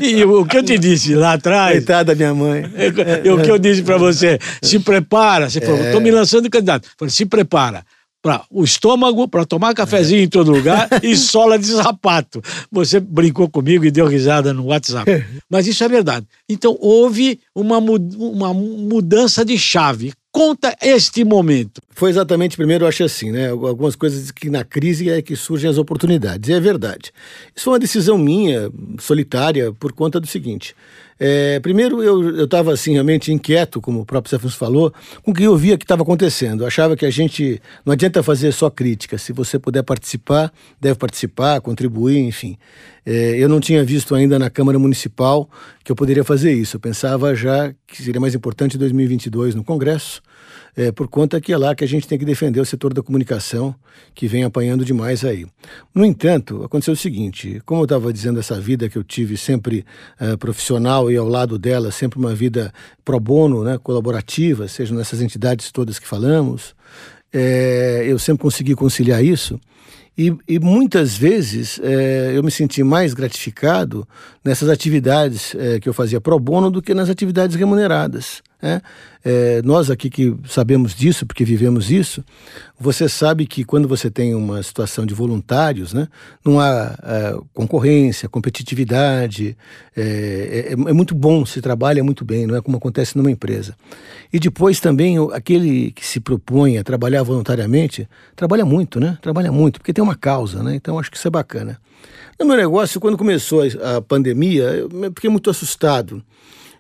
e 0.01 0.25
o 0.25 0.45
que 0.45 0.59
eu 0.59 0.63
te 0.63 0.79
disse 0.79 1.15
lá 1.15 1.35
atrás... 1.35 1.79
Coitada 1.79 2.13
da 2.13 2.15
minha 2.15 2.35
mãe. 2.35 2.65
É, 2.75 3.33
o 3.33 3.43
que 3.43 3.51
eu 3.51 3.59
disse 3.59 3.83
para 3.83 3.99
você, 3.99 4.39
se 4.63 4.79
prepara. 4.79 5.49
Você 5.49 5.61
falou, 5.61 5.81
estou 5.81 6.01
é. 6.01 6.05
me 6.05 6.11
lançando 6.11 6.45
de 6.45 6.51
candidato. 6.51 6.89
falei, 6.99 7.11
se 7.11 7.25
prepara 7.25 7.85
para 8.23 8.45
o 8.51 8.63
estômago, 8.63 9.27
para 9.27 9.45
tomar 9.45 9.75
cafezinho 9.75 10.21
é. 10.21 10.25
em 10.25 10.29
todo 10.29 10.51
lugar 10.51 10.89
e 11.03 11.17
sola 11.17 11.59
de 11.59 11.67
sapato. 11.67 12.43
Você 12.71 13.01
brincou 13.01 13.49
comigo 13.49 13.85
e 13.85 13.91
deu 13.91 14.07
risada 14.07 14.53
no 14.53 14.67
WhatsApp. 14.67 15.25
Mas 15.49 15.67
isso 15.67 15.83
é 15.83 15.89
verdade. 15.89 16.27
Então 16.49 16.77
houve 16.81 17.41
uma, 17.55 17.79
uma 17.79 18.53
mudança 18.53 19.45
de 19.45 19.59
chave. 19.59 20.13
Conta 20.41 20.75
este 20.81 21.23
momento. 21.23 21.83
Foi 21.91 22.09
exatamente, 22.09 22.57
primeiro, 22.57 22.85
eu 22.85 22.89
acho 22.89 23.05
assim, 23.05 23.31
né? 23.31 23.51
Algumas 23.51 23.95
coisas 23.95 24.31
que 24.31 24.49
na 24.49 24.65
crise 24.65 25.11
é 25.11 25.21
que 25.21 25.37
surgem 25.37 25.69
as 25.69 25.77
oportunidades. 25.77 26.49
E 26.49 26.55
é 26.55 26.59
verdade. 26.59 27.13
Isso 27.55 27.67
foi 27.67 27.75
uma 27.75 27.79
decisão 27.79 28.17
minha, 28.17 28.73
solitária, 28.99 29.71
por 29.71 29.93
conta 29.93 30.19
do 30.19 30.27
seguinte. 30.27 30.75
É, 31.23 31.61
primeiro, 31.61 32.03
eu 32.03 32.45
estava 32.47 32.73
assim, 32.73 32.95
realmente 32.95 33.31
inquieto, 33.31 33.79
como 33.79 34.01
o 34.01 34.07
próprio 34.07 34.31
Stefano 34.31 34.51
falou, 34.51 34.91
com 35.23 35.33
o 35.33 35.35
que 35.35 35.43
eu 35.43 35.55
via 35.55 35.77
que 35.77 35.85
estava 35.85 36.03
acontecendo. 36.03 36.63
Eu 36.63 36.67
achava 36.67 36.97
que 36.97 37.05
a 37.05 37.11
gente. 37.11 37.61
Não 37.85 37.93
adianta 37.93 38.23
fazer 38.23 38.51
só 38.53 38.71
crítica. 38.71 39.19
Se 39.19 39.31
você 39.31 39.59
puder 39.59 39.83
participar, 39.83 40.51
deve 40.81 40.99
participar, 40.99 41.61
contribuir, 41.61 42.19
enfim. 42.21 42.57
É, 43.05 43.37
eu 43.37 43.51
não 43.51 43.61
tinha 43.61 43.85
visto 43.85 44.15
ainda 44.15 44.39
na 44.39 44.49
Câmara 44.49 44.79
Municipal 44.79 45.49
que 45.85 45.93
eu 45.93 45.97
poderia 45.97 46.25
fazer 46.25 46.55
isso. 46.55 46.77
Eu 46.77 46.81
pensava 46.81 47.35
já 47.35 47.71
que 47.87 48.03
seria 48.03 48.21
mais 48.21 48.35
importante 48.35 48.77
em 48.77 48.79
2022 48.79 49.55
no 49.55 49.63
Congresso 49.63 50.23
é, 50.77 50.93
por 50.93 51.09
conta 51.09 51.41
que 51.41 51.53
é 51.53 51.59
lá 51.59 51.75
que 51.75 51.85
a 51.85 51.89
gente 51.89 52.07
tem 52.07 52.19
que 52.19 52.25
defender 52.25 52.61
o 52.61 52.65
setor 52.65 52.95
da 52.95 53.03
comunicação, 53.03 53.75
que 54.15 54.27
vem 54.27 54.45
apanhando 54.45 54.85
demais 54.85 55.25
aí. 55.25 55.47
No 55.95 56.05
entanto, 56.05 56.63
aconteceu 56.65 56.95
o 56.95 56.97
seguinte: 56.97 57.61
como 57.65 57.81
eu 57.81 57.85
estava 57.85 58.13
dizendo, 58.13 58.39
essa 58.39 58.61
vida 58.61 58.89
que 58.89 58.97
eu 58.97 59.05
tive 59.05 59.37
sempre 59.37 59.85
é, 60.19 60.37
profissional 60.37 61.11
e 61.11 61.17
ao 61.17 61.29
lado 61.29 61.59
dela, 61.59 61.91
sempre 61.91 62.19
uma 62.19 62.35
vida 62.35 62.73
pro 63.05 63.21
bono, 63.21 63.65
né, 63.65 63.79
colaborativa, 63.79 64.69
seja 64.69 64.95
nessas 64.95 65.21
entidades 65.21 65.71
todas 65.73 65.99
que 65.99 66.07
falamos, 66.07 66.75
é, 67.33 68.05
eu 68.07 68.19
sempre 68.19 68.43
consegui 68.43 68.75
conciliar 68.75 69.25
isso. 69.25 69.61
E, 70.19 70.37
e 70.47 70.59
muitas 70.59 71.17
vezes 71.17 71.81
é, 71.83 72.33
eu 72.35 72.43
me 72.43 72.51
senti 72.51 72.83
mais 72.83 73.15
gratificado 73.15 74.07
nessas 74.45 74.69
atividades 74.69 75.55
é, 75.55 75.81
que 75.81 75.89
eu 75.89 75.95
fazia 75.95 76.21
pro 76.21 76.39
bono 76.39 76.71
do 76.71 76.83
que 76.83 76.93
nas 76.93 77.09
atividades 77.09 77.57
remuneradas. 77.57 78.43
Né? 78.63 78.83
É, 79.25 79.61
nós 79.63 79.91
aqui 79.91 80.09
que 80.09 80.35
sabemos 80.47 80.95
disso, 80.95 81.27
porque 81.27 81.45
vivemos 81.45 81.91
isso, 81.91 82.25
você 82.79 83.09
sabe 83.09 83.47
que 83.47 83.65
quando 83.65 83.87
você 83.87 84.11
tem 84.11 84.35
uma 84.35 84.63
situação 84.63 85.05
de 85.05 85.13
voluntários, 85.13 85.93
né, 85.93 86.09
não 86.45 86.59
há 86.59 86.99
é, 87.03 87.37
concorrência, 87.53 88.29
competitividade, 88.29 89.57
é, 89.95 90.71
é, 90.71 90.73
é, 90.73 90.93
muito 90.93 91.15
bom, 91.15 91.45
se 91.45 91.61
trabalha 91.61 92.03
muito 92.03 92.25
bem, 92.25 92.47
não 92.47 92.57
é 92.57 92.63
como 92.63 92.79
acontece 92.79 93.17
numa 93.17 93.31
empresa. 93.31 93.75
E 94.33 94.39
depois 94.39 94.81
também 94.81 95.17
aquele 95.33 95.91
que 95.93 96.07
se 96.07 96.21
propõe 96.21 96.79
a 96.79 96.85
trabalhar 96.85 97.23
voluntariamente, 97.23 98.09
trabalha 98.35 98.65
muito, 98.65 98.99
né? 98.99 99.19
Trabalha 99.21 99.53
muito, 99.53 99.81
porque 99.81 99.93
tem 99.93 100.03
uma 100.03 100.15
causa, 100.15 100.63
né? 100.63 100.75
Então 100.75 100.99
acho 100.99 101.11
que 101.11 101.17
isso 101.17 101.29
é 101.29 101.31
bacana. 101.31 101.79
No 102.39 102.47
meu 102.47 102.57
negócio, 102.57 103.01
quando 103.01 103.19
começou 103.19 103.63
a, 103.63 103.97
a 103.97 104.01
pandemia, 104.01 104.63
eu 104.63 104.89
fiquei 105.15 105.29
muito 105.29 105.51
assustado. 105.51 106.23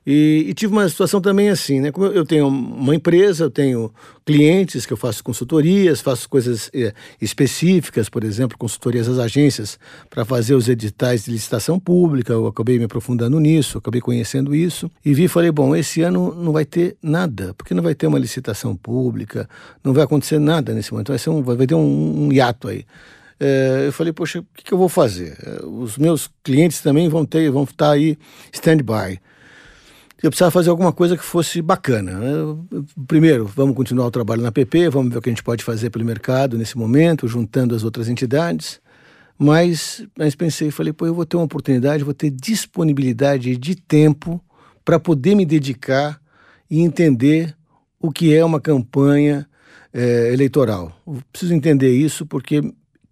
E, 0.06 0.46
e, 0.48 0.54
tive 0.54 0.72
uma 0.72 0.88
situação 0.88 1.20
também 1.20 1.50
assim, 1.50 1.78
né? 1.78 1.92
Como 1.92 2.06
eu 2.06 2.24
tenho 2.24 2.48
uma 2.48 2.94
empresa, 2.94 3.44
eu 3.44 3.50
tenho 3.50 3.92
clientes 4.24 4.86
que 4.86 4.92
eu 4.94 4.96
faço 4.96 5.22
consultorias, 5.22 6.00
faço 6.00 6.26
coisas 6.26 6.70
é, 6.72 6.94
específicas, 7.20 8.08
por 8.08 8.24
exemplo, 8.24 8.56
consultorias 8.56 9.08
às 9.08 9.18
agências 9.18 9.78
para 10.08 10.24
fazer 10.24 10.54
os 10.54 10.70
editais 10.70 11.24
de 11.24 11.32
licitação 11.32 11.78
pública. 11.78 12.32
Eu 12.32 12.46
acabei 12.46 12.78
me 12.78 12.84
aprofundando 12.84 13.38
nisso, 13.38 13.76
acabei 13.76 14.00
conhecendo 14.00 14.54
isso 14.54 14.90
e 15.04 15.12
vi 15.12 15.28
falei, 15.28 15.50
bom, 15.50 15.76
esse 15.76 16.00
ano 16.00 16.34
não 16.34 16.52
vai 16.52 16.64
ter 16.64 16.96
nada, 17.02 17.52
porque 17.52 17.74
não 17.74 17.82
vai 17.82 17.94
ter 17.94 18.06
uma 18.06 18.18
licitação 18.18 18.74
pública, 18.74 19.46
não 19.84 19.92
vai 19.92 20.04
acontecer 20.04 20.38
nada 20.38 20.72
nesse 20.72 20.92
momento, 20.92 21.08
vai, 21.08 21.18
ser 21.18 21.28
um, 21.28 21.42
vai 21.42 21.66
ter 21.66 21.74
um, 21.74 22.26
um 22.26 22.32
hiato 22.32 22.68
aí. 22.68 22.86
É, 23.38 23.84
eu 23.86 23.92
falei, 23.92 24.12
poxa, 24.12 24.40
o 24.40 24.46
que, 24.54 24.64
que, 24.64 24.72
eu 24.72 24.78
vou 24.78 24.88
fazer? 24.88 25.36
Os 25.64 25.98
meus 25.98 26.30
clientes 26.42 26.80
também 26.80 27.08
vão 27.08 27.24
ter, 27.24 27.50
vão 27.50 27.64
estar 27.64 27.92
aí 27.92 28.18
stand-by. 28.52 29.18
Eu 30.22 30.30
precisava 30.30 30.50
fazer 30.50 30.68
alguma 30.70 30.92
coisa 30.92 31.16
que 31.16 31.24
fosse 31.24 31.62
bacana. 31.62 32.20
Primeiro, 33.06 33.46
vamos 33.46 33.74
continuar 33.74 34.06
o 34.06 34.10
trabalho 34.10 34.42
na 34.42 34.52
PP, 34.52 34.90
vamos 34.90 35.12
ver 35.12 35.18
o 35.18 35.22
que 35.22 35.30
a 35.30 35.32
gente 35.32 35.42
pode 35.42 35.64
fazer 35.64 35.88
pelo 35.90 36.04
mercado 36.04 36.58
nesse 36.58 36.76
momento, 36.76 37.26
juntando 37.26 37.74
as 37.74 37.84
outras 37.84 38.08
entidades. 38.08 38.80
Mas, 39.38 40.06
mas 40.18 40.34
pensei, 40.34 40.70
falei, 40.70 40.92
pô, 40.92 41.06
eu 41.06 41.14
vou 41.14 41.24
ter 41.24 41.36
uma 41.36 41.46
oportunidade, 41.46 42.04
vou 42.04 42.12
ter 42.12 42.30
disponibilidade 42.30 43.56
de 43.56 43.74
tempo 43.74 44.38
para 44.84 45.00
poder 45.00 45.34
me 45.34 45.46
dedicar 45.46 46.20
e 46.70 46.80
entender 46.80 47.56
o 47.98 48.12
que 48.12 48.34
é 48.34 48.44
uma 48.44 48.60
campanha 48.60 49.48
é, 49.92 50.32
eleitoral. 50.32 50.92
Eu 51.06 51.22
preciso 51.32 51.54
entender 51.54 51.90
isso 51.90 52.26
porque 52.26 52.60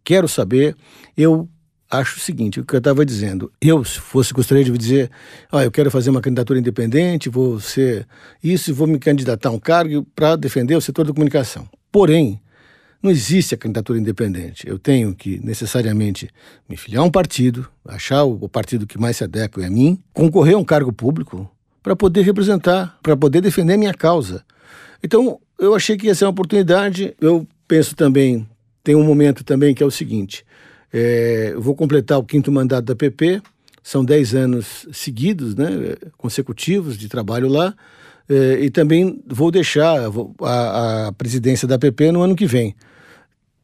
quero 0.05 0.29
saber. 0.29 0.77
Eu 1.17 1.49
acho 1.90 2.18
o 2.18 2.21
seguinte, 2.21 2.61
o 2.61 2.64
que 2.64 2.75
eu 2.75 2.78
estava 2.78 3.04
dizendo, 3.04 3.50
eu, 3.61 3.83
se 3.85 3.99
fosse, 3.99 4.33
gostaria 4.33 4.64
de 4.64 4.76
dizer, 4.76 5.11
ah, 5.50 5.64
eu 5.64 5.71
quero 5.71 5.90
fazer 5.90 6.11
uma 6.11 6.21
candidatura 6.21 6.59
independente, 6.59 7.28
vou 7.28 7.59
ser 7.61 8.07
isso 8.42 8.75
vou 8.75 8.87
me 8.87 8.99
candidatar 8.99 9.49
a 9.49 9.52
um 9.52 9.59
cargo 9.59 10.07
para 10.14 10.37
defender 10.37 10.76
o 10.76 10.80
setor 10.80 11.07
da 11.07 11.12
comunicação. 11.12 11.68
Porém, 11.90 12.40
não 13.02 13.11
existe 13.11 13.54
a 13.54 13.59
candidatura 13.59 13.99
independente. 13.99 14.68
Eu 14.68 14.78
tenho 14.78 15.14
que 15.14 15.40
necessariamente 15.45 16.28
me 16.68 16.76
filiar 16.76 17.02
a 17.02 17.07
um 17.07 17.11
partido, 17.11 17.68
achar 17.87 18.25
o 18.25 18.49
partido 18.49 18.87
que 18.87 18.99
mais 18.99 19.16
se 19.16 19.25
adequa 19.25 19.64
a 19.64 19.71
mim, 19.71 19.99
concorrer 20.12 20.54
a 20.54 20.59
um 20.59 20.64
cargo 20.64 20.92
público 20.92 21.50
para 21.83 21.95
poder 21.95 22.23
representar, 22.23 22.99
para 23.02 23.16
poder 23.16 23.40
defender 23.40 23.75
a 23.75 23.78
minha 23.78 23.95
causa. 23.95 24.45
Então, 25.02 25.40
eu 25.59 25.75
achei 25.75 25.97
que 25.97 26.07
ia 26.07 26.14
ser 26.14 26.25
uma 26.25 26.33
oportunidade. 26.33 27.14
Eu 27.21 27.47
penso 27.68 27.95
também, 27.95 28.47
tem 28.83 28.97
um 28.97 29.04
momento 29.04 29.45
também 29.45 29.75
que 29.75 29.83
é 29.83 29.87
o 29.87 29.90
seguinte: 29.90 30.45
é, 30.92 31.54
vou 31.57 31.75
completar 31.75 32.18
o 32.18 32.25
quinto 32.25 32.50
mandato 32.50 32.85
da 32.85 32.97
PP, 32.97 33.42
são 33.83 34.04
dez 34.04 34.35
anos 34.35 34.87
seguidos, 34.92 35.54
né, 35.54 35.97
consecutivos 36.16 36.97
de 36.97 37.09
trabalho 37.09 37.49
lá, 37.49 37.75
é, 38.28 38.61
e 38.61 38.71
também 38.71 39.23
vou 39.26 39.50
deixar 39.50 40.11
a, 40.42 41.09
a, 41.09 41.12
presidência 41.12 41.66
da 41.66 41.78
PP 41.78 42.12
no 42.12 42.23
ano 42.23 42.37
que 42.37 42.47
vem. 42.47 42.76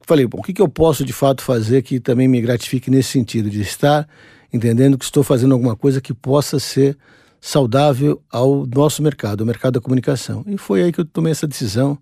Falei, 0.07 0.27
bom, 0.27 0.39
o 0.39 0.43
que, 0.43 0.53
que 0.53 0.63
eu 0.63 0.69
posso 0.69 1.05
de 1.05 1.13
fato 1.13 1.43
fazer 1.43 1.83
que 1.83 2.01
também 2.01 2.29
me 2.29 2.41
gratifique 2.41 2.91
nesse 2.91 3.11
sentido, 3.11 3.51
de 3.51 3.61
estar 3.61 4.09
entendendo 4.53 4.97
que 4.97 5.05
estou 5.05 5.23
fazendo 5.23 5.53
alguma 5.53 5.77
coisa 5.77 6.01
que 6.01 6.15
possa 6.15 6.59
ser 6.59 6.97
saudável 7.41 8.23
ao 8.31 8.67
nosso 8.67 9.03
mercado, 9.03 9.43
ao 9.43 9.47
mercado 9.47 9.75
da 9.75 9.81
comunicação. 9.81 10.43
E 10.47 10.57
foi 10.57 10.83
aí 10.83 10.93
que 10.93 11.01
eu 11.01 11.05
tomei 11.05 11.33
essa 11.33 11.47
decisão 11.47 11.99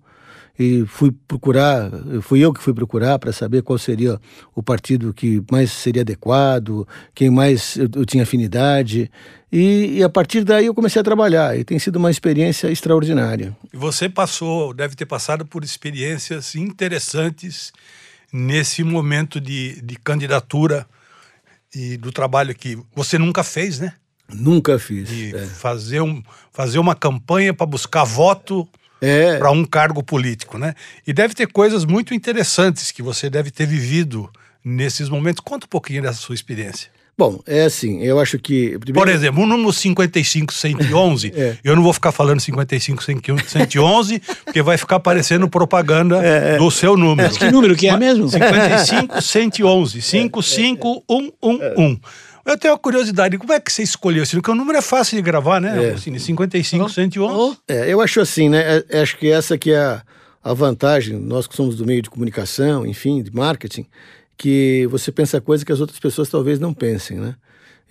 e 0.59 0.85
fui 0.87 1.11
procurar, 1.27 1.91
fui 2.21 2.41
eu 2.41 2.53
que 2.53 2.63
fui 2.63 2.75
procurar 2.75 3.19
para 3.19 3.33
saber 3.33 3.63
qual 3.63 3.79
seria 3.79 4.21
o 4.55 4.63
partido 4.63 5.13
que 5.15 5.43
mais 5.51 5.73
seria 5.73 6.03
adequado, 6.03 6.87
quem 7.15 7.31
mais 7.31 7.77
eu, 7.77 7.89
eu 7.95 8.05
tinha 8.05 8.23
afinidade. 8.23 9.11
E, 9.51 9.99
e, 9.99 10.03
a 10.03 10.09
partir 10.09 10.45
daí 10.45 10.67
eu 10.67 10.75
comecei 10.75 11.01
a 11.01 11.05
trabalhar 11.05 11.59
e 11.59 11.65
tem 11.65 11.79
sido 11.79 11.97
uma 11.97 12.11
experiência 12.11 12.71
extraordinária. 12.71 13.57
E 13.73 13.77
você 13.77 14.09
passou, 14.09 14.73
deve 14.73 14.95
ter 14.95 15.07
passado 15.07 15.45
por 15.45 15.65
experiências 15.65 16.55
interessantes 16.55 17.73
nesse 18.33 18.83
momento 18.83 19.41
de, 19.41 19.81
de 19.83 19.97
candidatura 19.97 20.87
e 21.75 21.97
do 21.97 22.13
trabalho 22.13 22.55
que 22.55 22.79
você 22.95 23.19
nunca 23.19 23.43
fez, 23.43 23.79
né? 23.79 23.95
Nunca 24.33 24.79
fiz. 24.79 25.11
É. 25.35 25.47
fazer, 25.47 26.01
um, 26.01 26.23
fazer 26.51 26.79
uma 26.79 26.95
campanha 26.95 27.53
para 27.53 27.67
buscar 27.67 28.05
voto 28.05 28.67
é. 29.03 29.37
para 29.37 29.51
um 29.51 29.65
cargo 29.65 30.03
político, 30.03 30.57
né? 30.57 30.75
E 31.07 31.13
deve 31.13 31.35
ter 31.35 31.49
coisas 31.49 31.85
muito 31.85 32.15
interessantes 32.15 32.91
que 32.91 33.03
você 33.03 33.29
deve 33.29 33.51
ter 33.51 33.67
vivido 33.67 34.31
nesses 34.65 35.09
momentos. 35.09 35.43
Conta 35.45 35.67
um 35.67 35.69
pouquinho 35.69 36.03
dessa 36.03 36.21
sua 36.21 36.35
experiência. 36.35 36.91
Bom, 37.17 37.41
é 37.47 37.65
assim, 37.65 38.03
eu 38.03 38.19
acho 38.19 38.39
que. 38.39 38.79
Primeiro... 38.79 38.95
Por 38.95 39.09
exemplo, 39.09 39.43
o 39.43 39.47
número 39.47 39.71
55111, 39.71 41.33
é. 41.37 41.57
eu 41.63 41.77
não 41.77 41.83
vou 41.83 41.93
ficar 41.93 42.11
falando 42.11 42.41
55111, 42.41 44.23
porque 44.45 44.63
vai 44.63 44.79
ficar 44.79 44.97
aparecendo 44.97 45.47
propaganda 45.47 46.25
é, 46.25 46.55
é. 46.55 46.59
do 46.59 46.71
seu 46.71 46.97
número. 46.97 47.35
que 47.35 47.51
número 47.51 47.77
que 47.77 47.87
é 47.87 47.97
mesmo? 47.99 48.31
55111, 48.31 50.01
55111. 50.01 52.01
Eu 52.45 52.59
tenho 52.59 52.75
uma 52.75 52.79
curiosidade, 52.79 53.39
como 53.39 53.53
é 53.53 53.61
que 53.61 53.73
você 53.73 53.83
escolheu? 53.83 54.25
Porque 54.29 54.51
o 54.51 54.55
número 54.55 54.79
é 54.79 54.83
fácil 54.83 55.17
de 55.17 55.23
gravar, 55.23 55.61
né? 55.61 55.91
É. 55.91 55.91
Assim, 55.93 56.17
55, 56.19 56.89
111. 56.89 57.59
É, 57.69 57.93
eu 57.93 58.01
acho 58.01 58.21
assim, 58.21 58.49
né? 58.49 58.83
É, 58.89 59.01
acho 59.01 59.17
que 59.17 59.31
essa 59.31 59.57
que 59.57 59.71
é 59.71 59.79
a, 59.79 60.03
a 60.43 60.53
vantagem, 60.53 61.17
nós 61.19 61.47
que 61.47 61.55
somos 61.55 61.77
do 61.77 61.87
meio 61.87 62.03
de 62.03 62.11
comunicação, 62.11 62.85
enfim, 62.85 63.23
de 63.23 63.33
marketing, 63.33 63.87
que 64.37 64.89
você 64.91 65.13
pensa 65.13 65.41
coisa 65.41 65.65
que 65.65 65.73
as 65.73 65.81
outras 65.81 66.01
pessoas 66.01 66.29
talvez 66.29 66.59
não 66.59 66.75
pensem, 66.75 67.19
né? 67.19 67.37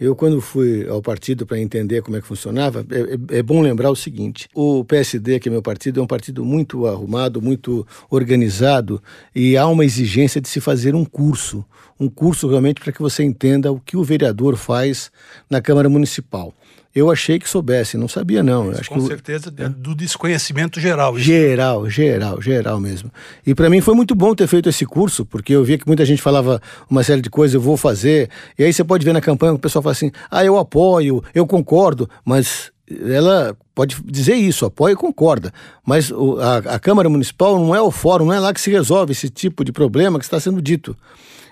Eu, 0.01 0.15
quando 0.15 0.41
fui 0.41 0.89
ao 0.89 0.99
partido 0.99 1.45
para 1.45 1.59
entender 1.59 2.01
como 2.01 2.17
é 2.17 2.21
que 2.21 2.25
funcionava, 2.25 2.83
é, 2.89 3.35
é, 3.35 3.37
é, 3.37 3.43
bom 3.43 3.61
lembrar 3.61 3.91
o 3.91 3.95
seguinte: 3.95 4.49
o 4.51 4.83
PSD, 4.83 5.39
que 5.39 5.47
é 5.47 5.51
meu 5.51 5.61
partido, 5.61 5.99
é 5.99 6.03
um 6.03 6.07
partido 6.07 6.43
muito 6.43 6.87
arrumado, 6.87 7.39
muito 7.39 7.85
organizado, 8.09 8.99
e 9.35 9.55
há 9.55 9.67
uma 9.67 9.85
exigência 9.85 10.41
de 10.41 10.49
se 10.49 10.59
fazer 10.59 10.95
um 10.95 11.05
curso 11.05 11.63
um 12.01 12.09
curso 12.09 12.47
realmente 12.47 12.81
para 12.81 12.91
que 12.91 12.99
você 12.99 13.23
entenda 13.23 13.71
o 13.71 13.79
que 13.79 13.95
o 13.95 14.03
vereador 14.03 14.55
faz 14.55 15.11
na 15.47 15.61
Câmara 15.61 15.87
Municipal. 15.87 16.51
Eu 16.93 17.09
achei 17.09 17.39
que 17.39 17.49
soubesse, 17.49 17.97
não 17.97 18.07
sabia 18.07 18.43
não. 18.43 18.65
Mas, 18.65 18.81
acho 18.81 18.89
com 18.89 18.99
que 18.99 19.07
certeza 19.07 19.53
é. 19.57 19.69
do 19.69 19.95
desconhecimento 19.95 20.79
geral. 20.79 21.17
Isso. 21.17 21.25
Geral, 21.25 21.89
geral, 21.89 22.41
geral 22.41 22.79
mesmo. 22.79 23.11
E 23.45 23.55
para 23.55 23.69
mim 23.69 23.79
foi 23.79 23.93
muito 23.93 24.13
bom 24.13 24.35
ter 24.35 24.47
feito 24.47 24.67
esse 24.67 24.85
curso, 24.85 25.25
porque 25.25 25.53
eu 25.53 25.63
via 25.63 25.77
que 25.77 25.87
muita 25.87 26.05
gente 26.05 26.21
falava 26.21 26.61
uma 26.89 27.03
série 27.03 27.21
de 27.21 27.29
coisas, 27.29 27.55
eu 27.55 27.61
vou 27.61 27.77
fazer. 27.77 28.29
E 28.59 28.63
aí 28.63 28.73
você 28.73 28.83
pode 28.83 29.05
ver 29.05 29.13
na 29.13 29.21
campanha 29.21 29.53
o 29.53 29.59
pessoal 29.59 29.81
fala 29.81 29.93
assim: 29.93 30.11
ah, 30.29 30.43
eu 30.43 30.57
apoio, 30.57 31.23
eu 31.33 31.47
concordo, 31.47 32.09
mas 32.25 32.71
ela 33.09 33.55
pode 33.73 33.97
dizer 34.03 34.35
isso, 34.35 34.65
apoia 34.65 34.93
e 34.93 34.97
concorda, 34.97 35.53
mas 35.85 36.11
a, 36.39 36.75
a 36.75 36.79
Câmara 36.79 37.07
Municipal 37.07 37.57
não 37.57 37.73
é 37.73 37.81
o 37.81 37.89
fórum, 37.89 38.25
não 38.25 38.33
é 38.33 38.39
lá 38.39 38.53
que 38.53 38.59
se 38.59 38.69
resolve 38.69 39.13
esse 39.13 39.29
tipo 39.29 39.63
de 39.63 39.71
problema 39.71 40.19
que 40.19 40.25
está 40.25 40.39
sendo 40.39 40.61
dito. 40.61 40.95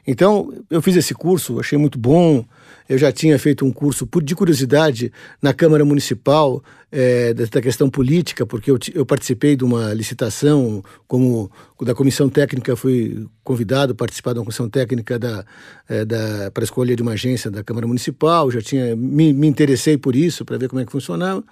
Então, 0.05 0.51
eu 0.69 0.81
fiz 0.81 0.95
esse 0.95 1.13
curso, 1.13 1.59
achei 1.59 1.77
muito 1.77 1.97
bom. 1.99 2.43
Eu 2.89 2.97
já 2.97 3.11
tinha 3.11 3.37
feito 3.37 3.63
um 3.63 3.71
curso 3.71 4.09
de 4.23 4.35
curiosidade 4.35 5.13
na 5.39 5.53
Câmara 5.53 5.85
Municipal 5.85 6.63
é, 6.91 7.33
da 7.33 7.61
questão 7.61 7.89
política, 7.89 8.45
porque 8.45 8.71
eu, 8.71 8.79
eu, 8.93 9.05
participei 9.05 9.55
de 9.55 9.63
uma 9.63 9.93
licitação, 9.93 10.83
como 11.07 11.51
da 11.81 11.93
comissão 11.93 12.27
técnica, 12.27 12.75
fui 12.75 13.27
convidado 13.43 13.93
a 13.93 13.95
participar 13.95 14.33
de 14.33 14.39
uma 14.39 14.45
comissão 14.45 14.67
técnica 14.67 15.19
da, 15.19 15.45
é, 15.87 16.03
da, 16.03 16.51
para 16.51 16.63
escolha 16.63 16.95
de 16.95 17.01
uma 17.01 17.11
agência 17.11 17.51
da 17.51 17.63
Câmara 17.63 17.85
Municipal, 17.85 18.49
já 18.49 18.61
tinha 18.61 18.95
me, 18.95 19.31
me 19.33 19.47
interessei 19.47 19.97
por 19.97 20.15
isso, 20.15 20.43
para 20.43 20.57
ver 20.57 20.67
como 20.67 20.81
é 20.81 20.85
que 20.85 20.91
funcionava. 20.91 21.43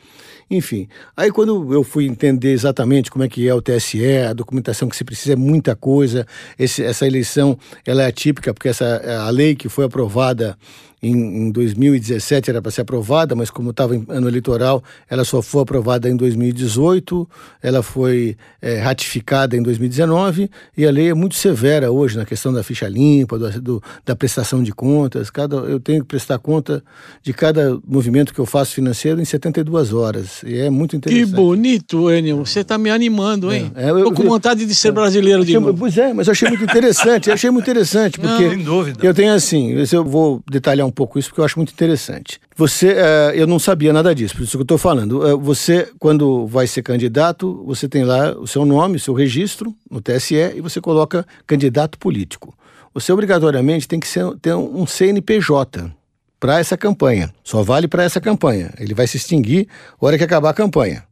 Enfim, 0.50 0.88
aí 1.16 1.32
quando 1.32 1.74
eu 1.74 1.84
fui 1.84 2.08
entender 2.08 2.52
exatamente 2.52 3.12
como 3.12 3.24
é 3.24 3.28
que 3.28 3.48
é 3.48 3.54
o 3.54 3.62
TSE, 3.62 4.04
a 4.30 4.34
documentação 4.34 4.90
que 4.90 4.96
se 4.96 5.04
precisa 5.04 5.34
é 5.34 5.36
muita 5.36 5.76
coisa, 5.76 6.26
esse, 6.58 6.84
essa 6.84 7.06
eleição 7.06 7.58
ela 7.86 8.02
é 8.04 8.08
atípica, 8.08 8.54
porque 8.54 8.70
essa, 8.70 9.02
a 9.26 9.30
lei 9.30 9.56
que 9.56 9.70
foi 9.70 9.86
aprovada 9.86 10.58
em, 11.02 11.48
em 11.48 11.52
2017 11.52 12.50
era 12.50 12.62
para 12.62 12.72
ser 12.72 12.82
aprovada, 12.82 13.36
mas 13.36 13.50
como 13.50 13.70
estava 13.70 13.96
em 13.96 14.06
ano 14.10 14.28
eleitoral, 14.28 14.84
ela 15.10 15.24
só 15.28 15.42
foi 15.42 15.62
aprovada 15.62 16.10
em 16.10 16.16
2018, 16.16 17.30
ela 17.62 17.84
foi 17.84 18.38
é, 18.62 18.80
ratificada 18.80 19.56
em 19.56 19.62
2019 19.62 20.50
e 20.76 20.86
a 20.86 20.92
lei 20.92 21.10
é 21.10 21.14
muito 21.14 21.36
severa 21.36 21.92
hoje 21.92 22.18
na 22.18 22.26
questão 22.26 22.52
da 22.54 22.64
ficha 22.64 22.88
limpa, 22.88 23.38
do, 23.38 23.62
do, 23.62 23.84
da 24.06 24.16
prestação 24.16 24.64
de 24.64 24.72
contas. 24.72 25.30
Cada, 25.30 25.58
eu 25.58 25.80
tenho 25.80 26.02
que 26.02 26.08
prestar 26.08 26.40
conta 26.40 26.84
de 27.22 27.34
cada 27.34 27.78
movimento 27.86 28.34
que 28.34 28.40
eu 28.40 28.46
faço 28.46 28.74
financeiro 28.74 29.22
em 29.22 29.26
72 29.26 29.94
horas 29.94 30.42
e 30.44 30.58
é 30.58 30.70
muito 30.70 30.96
interessante. 30.96 31.30
Que 31.30 31.36
bonito, 31.36 32.12
Enio. 32.12 32.46
Você 32.46 32.62
está 32.62 32.78
me 32.78 32.90
animando, 32.90 33.52
hein? 33.54 33.72
É, 33.76 33.88
é, 33.88 33.92
eu, 33.92 34.12
com 34.12 34.24
vontade 34.24 34.66
de 34.66 34.76
ser 34.76 34.90
é, 34.90 34.92
brasileiro 34.92 35.44
de 35.44 35.54
novo. 35.54 35.78
Pois 35.78 35.98
é, 35.98 36.14
mas 36.14 36.28
eu 36.28 36.32
achei 36.32 36.48
muito 36.48 36.64
interessante. 36.64 37.28
eu 37.28 37.34
achei 37.34 37.50
muito 37.50 37.70
interessante 37.70 38.18
porque 38.20 38.44
Não, 38.44 38.50
sem 38.50 38.64
dúvida. 38.64 39.06
eu 39.06 39.14
tenho 39.14 39.34
assim, 39.34 39.76
eu 39.92 40.04
vou 40.04 40.42
detalhar 40.50 40.88
um 40.88 40.92
pouco 40.92 41.20
isso 41.20 41.30
porque 41.30 41.42
eu 41.42 41.46
acho 41.46 41.60
muito 41.60 41.72
interessante. 41.72 42.40
Você, 42.56 42.94
uh, 42.94 43.36
eu 43.36 43.46
não 43.46 43.60
sabia 43.60 43.94
nada 43.94 44.16
disso, 44.16 44.36
por 44.36 44.42
isso 44.42 44.54
que 44.54 44.58
eu 44.58 44.64
estou 44.64 44.80
falando. 44.80 45.17
Uh, 45.18 45.40
você, 45.40 45.92
quando 46.00 46.48
vai 46.48 46.68
ser 46.68 46.82
candidato, 46.82 47.64
você 47.66 47.88
tem 47.88 48.04
lá 48.04 48.32
o 48.38 48.48
seu 48.48 48.66
nome, 48.66 48.98
o 48.98 49.00
seu 49.00 49.14
registro 49.14 49.76
no 49.90 50.02
TSE 50.02 50.36
e 50.56 50.62
você 50.62 50.80
coloca 50.80 51.26
candidato 51.46 51.98
político. 51.98 52.54
Você 52.94 53.12
obrigatoriamente 53.12 53.88
tem 53.88 54.00
que 54.00 54.08
ser, 54.08 54.26
ter 54.42 54.56
um 54.56 54.86
CNPJ 54.86 55.92
para 56.40 56.60
essa 56.60 56.78
campanha. 56.78 57.34
Só 57.44 57.62
vale 57.64 57.88
para 57.88 58.04
essa 58.04 58.20
campanha. 58.20 58.74
Ele 58.80 58.94
vai 58.94 59.08
se 59.08 59.18
extinguir 59.18 59.68
na 60.02 60.08
hora 60.08 60.18
que 60.18 60.24
acabar 60.24 60.50
a 60.50 60.54
campanha. 60.54 61.04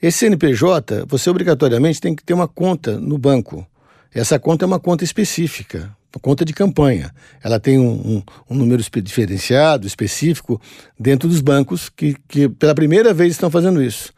Esse 0.00 0.18
CNPJ, 0.18 1.04
você 1.06 1.30
obrigatoriamente 1.30 2.00
tem 2.00 2.14
que 2.14 2.24
ter 2.24 2.34
uma 2.34 2.48
conta 2.48 2.98
no 2.98 3.16
banco. 3.18 3.64
Essa 4.12 4.38
conta 4.38 4.64
é 4.64 4.66
uma 4.66 4.80
conta 4.80 5.04
específica 5.04 5.96
conta 6.20 6.44
de 6.44 6.52
campanha. 6.52 7.12
Ela 7.42 7.58
tem 7.58 7.78
um, 7.78 7.92
um, 7.92 8.22
um, 8.50 8.54
número 8.54 8.82
diferenciado, 9.02 9.86
específico, 9.86 10.60
dentro 10.98 11.28
dos 11.28 11.40
bancos 11.40 11.88
que, 11.88 12.16
que 12.28 12.48
pela 12.48 12.74
primeira 12.74 13.14
vez 13.14 13.32
estão 13.32 13.50
fazendo 13.50 13.82
isso. 13.82 14.12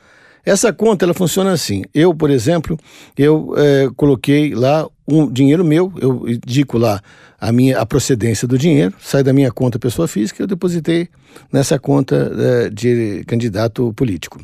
Essa 0.44 0.72
conta 0.72 1.04
ela 1.04 1.14
funciona 1.14 1.52
assim. 1.52 1.83
Eu, 1.94 2.14
por 2.14 2.30
exemplo, 2.30 2.78
eu 3.16 3.54
é, 3.57 3.88
coloquei 3.96 4.54
lá 4.54 4.87
um 5.09 5.30
dinheiro 5.30 5.64
meu, 5.64 5.92
eu 6.00 6.28
indico 6.28 6.76
lá 6.76 7.00
a 7.40 7.50
minha 7.50 7.78
a 7.78 7.87
procedência 7.87 8.46
do 8.46 8.59
dinheiro, 8.59 8.94
sai 9.00 9.22
da 9.22 9.33
minha 9.33 9.50
conta 9.50 9.78
pessoa 9.78 10.07
física, 10.07 10.42
eu 10.42 10.46
depositei 10.46 11.09
nessa 11.52 11.78
conta 11.78 12.30
é, 12.38 12.70
de 12.70 13.24
candidato 13.26 13.92
político. 13.94 14.40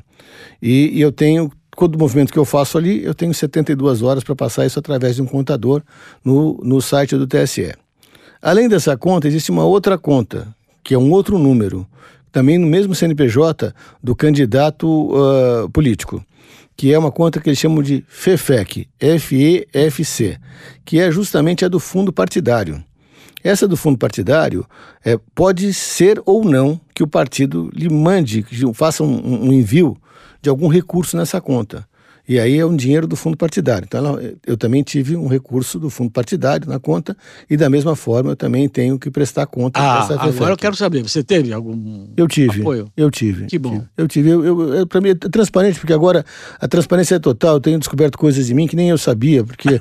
E, 0.63 0.91
e 0.99 1.01
eu 1.01 1.13
tenho 1.13 1.51
todo 1.81 1.99
movimento 1.99 2.31
que 2.31 2.39
eu 2.39 2.45
faço 2.45 2.77
ali, 2.77 3.03
eu 3.03 3.15
tenho 3.15 3.33
72 3.33 4.03
horas 4.03 4.23
para 4.23 4.37
passar 4.37 4.67
isso 4.67 4.79
através 4.79 5.17
de 5.17 5.23
um 5.23 5.27
contador 5.27 5.83
no, 6.23 6.61
no 6.63 6.81
site 6.83 7.17
do 7.17 7.27
TSE. 7.27 7.75
Além 8.43 8.69
dessa 8.69 8.97
conta, 8.99 9.27
existe 9.27 9.51
uma 9.51 9.65
outra 9.65 9.97
conta, 9.97 10.55
que 10.85 10.93
é 10.93 10.99
um 10.99 11.11
outro 11.11 11.39
número, 11.39 11.87
também 12.31 12.59
no 12.59 12.67
mesmo 12.67 12.95
CNPJ 12.95 13.75
do 14.03 14.15
candidato 14.15 14.87
uh, 14.87 15.71
político, 15.71 16.23
que 16.77 16.93
é 16.93 16.99
uma 16.99 17.11
conta 17.11 17.41
que 17.41 17.49
eles 17.49 17.59
chamam 17.59 17.83
de 17.83 18.05
FEFEC, 18.09 18.87
F-E-F-C, 19.01 20.39
que 20.85 21.01
é 21.01 21.11
justamente 21.11 21.65
a 21.65 21.69
do 21.69 21.81
fundo 21.81 22.13
partidário. 22.13 22.83
Essa 23.43 23.67
do 23.67 23.77
fundo 23.77 23.97
partidário 23.97 24.67
é, 25.03 25.19
pode 25.35 25.73
ser 25.73 26.21
ou 26.27 26.45
não 26.45 26.79
que 26.95 27.03
o 27.03 27.07
partido 27.07 27.71
lhe 27.73 27.89
mande, 27.89 28.45
faça 28.75 29.03
um, 29.03 29.47
um 29.47 29.53
envio 29.53 29.97
de 30.43 30.49
algum 30.49 30.69
recurso 30.69 31.17
nessa 31.17 31.41
conta. 31.41 31.89
E 32.31 32.39
aí 32.39 32.61
é 32.61 32.65
um 32.65 32.77
dinheiro 32.77 33.09
do 33.09 33.17
fundo 33.17 33.37
partidário. 33.37 33.85
Então 33.87 33.99
ela, 33.99 34.23
eu 34.47 34.57
também 34.57 34.85
tive 34.85 35.17
um 35.17 35.27
recurso 35.27 35.81
do 35.81 35.91
fundo 35.91 36.13
partidário 36.13 36.69
na 36.69 36.79
conta 36.79 37.17
e 37.51 37.57
da 37.57 37.69
mesma 37.69 37.97
forma 37.97 38.31
eu 38.31 38.37
também 38.37 38.69
tenho 38.69 39.01
que 39.01 39.11
prestar 39.11 39.47
conta 39.47 39.81
ah, 39.81 40.07
Agora 40.21 40.53
eu 40.53 40.57
quero 40.57 40.77
saber, 40.77 41.03
você 41.03 41.25
teve 41.25 41.53
algum 41.53 42.07
eu 42.17 42.29
tive, 42.29 42.61
apoio? 42.61 42.89
Eu 42.97 43.11
tive. 43.11 43.47
Que 43.47 43.59
bom. 43.59 43.83
Eu 43.97 44.07
tive. 44.07 44.31
Eu, 44.31 44.45
eu, 44.45 44.75
eu 44.75 44.87
para 44.87 45.01
mim 45.01 45.09
é 45.09 45.15
transparente, 45.17 45.81
porque 45.81 45.93
agora 45.93 46.25
a 46.61 46.69
transparência 46.69 47.17
é 47.17 47.19
total. 47.19 47.55
Eu 47.55 47.61
tenho 47.61 47.81
descoberto 47.81 48.17
coisas 48.17 48.47
de 48.47 48.55
mim 48.55 48.69
que 48.69 48.77
nem 48.77 48.91
eu 48.91 48.99
sabia, 48.99 49.43
porque 49.43 49.81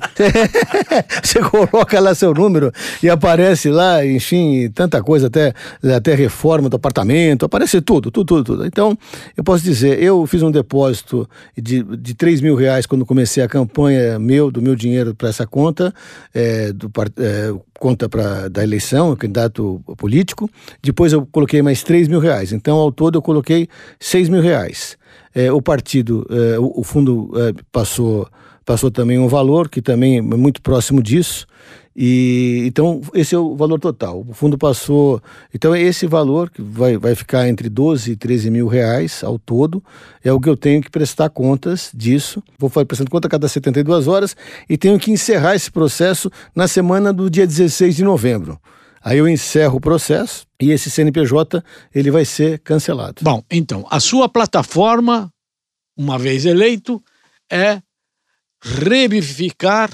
você 1.22 1.40
coloca 1.40 2.00
lá 2.00 2.14
seu 2.16 2.34
número 2.34 2.72
e 3.00 3.08
aparece 3.08 3.70
lá, 3.70 4.04
enfim, 4.04 4.68
tanta 4.70 5.00
coisa, 5.02 5.28
até, 5.28 5.54
até 5.96 6.14
reforma 6.14 6.68
do 6.68 6.76
apartamento, 6.76 7.44
aparece 7.44 7.80
tudo, 7.80 8.10
tudo, 8.10 8.26
tudo, 8.26 8.44
tudo. 8.44 8.66
Então, 8.66 8.98
eu 9.36 9.44
posso 9.44 9.62
dizer, 9.62 10.02
eu 10.02 10.26
fiz 10.26 10.42
um 10.42 10.50
depósito 10.50 11.28
de, 11.56 11.82
de 11.82 12.14
3 12.14 12.39
mil 12.40 12.54
reais 12.54 12.86
quando 12.86 13.06
comecei 13.06 13.42
a 13.42 13.48
campanha 13.48 14.18
meu, 14.18 14.50
do 14.50 14.60
meu 14.60 14.74
dinheiro 14.74 15.14
para 15.14 15.28
essa 15.28 15.46
conta, 15.46 15.92
é, 16.34 16.72
do, 16.72 16.90
é, 17.18 17.52
conta 17.78 18.08
pra, 18.08 18.48
da 18.48 18.62
eleição, 18.62 19.14
candidato 19.16 19.82
político. 19.96 20.48
Depois 20.82 21.12
eu 21.12 21.26
coloquei 21.26 21.62
mais 21.62 21.82
3 21.82 22.08
mil 22.08 22.20
reais. 22.20 22.52
Então, 22.52 22.76
ao 22.76 22.92
todo, 22.92 23.18
eu 23.18 23.22
coloquei 23.22 23.68
6 23.98 24.28
mil 24.28 24.40
reais. 24.40 24.96
É, 25.34 25.52
o 25.52 25.62
partido, 25.62 26.26
é, 26.30 26.58
o, 26.58 26.80
o, 26.80 26.84
fundo 26.84 27.30
é, 27.36 27.54
passou, 27.70 28.28
passou 28.64 28.90
também 28.90 29.18
um 29.18 29.28
valor 29.28 29.68
que 29.68 29.80
também 29.80 30.18
é 30.18 30.22
muito 30.22 30.60
próximo 30.60 31.02
disso. 31.02 31.46
E 31.94 32.62
então 32.66 33.00
esse 33.14 33.34
é 33.34 33.38
o 33.38 33.56
valor 33.56 33.80
total. 33.80 34.24
O 34.26 34.32
fundo 34.32 34.56
passou. 34.56 35.20
Então 35.52 35.74
esse 35.74 36.06
valor 36.06 36.50
que 36.50 36.62
vai, 36.62 36.96
vai 36.96 37.14
ficar 37.14 37.48
entre 37.48 37.68
12 37.68 38.12
e 38.12 38.16
13 38.16 38.50
mil 38.50 38.68
reais 38.68 39.24
ao 39.24 39.38
todo 39.38 39.82
é 40.22 40.32
o 40.32 40.40
que 40.40 40.48
eu 40.48 40.56
tenho 40.56 40.80
que 40.82 40.90
prestar 40.90 41.30
contas 41.30 41.90
disso. 41.92 42.42
Vou 42.58 42.70
prestando 42.70 43.10
conta 43.10 43.26
a 43.26 43.30
cada 43.30 43.48
72 43.48 44.06
horas 44.06 44.36
e 44.68 44.78
tenho 44.78 44.98
que 44.98 45.10
encerrar 45.10 45.54
esse 45.54 45.70
processo 45.70 46.30
na 46.54 46.68
semana 46.68 47.12
do 47.12 47.28
dia 47.28 47.46
16 47.46 47.96
de 47.96 48.04
novembro. 48.04 48.60
Aí 49.02 49.18
eu 49.18 49.26
encerro 49.26 49.78
o 49.78 49.80
processo 49.80 50.46
e 50.60 50.70
esse 50.70 50.90
CNPJ 50.90 51.64
ele 51.94 52.10
vai 52.10 52.24
ser 52.24 52.58
cancelado. 52.60 53.22
Bom, 53.22 53.42
então 53.50 53.86
a 53.90 53.98
sua 53.98 54.28
plataforma, 54.28 55.32
uma 55.96 56.18
vez 56.18 56.44
eleito, 56.44 57.02
é 57.50 57.80
revivificar 58.62 59.90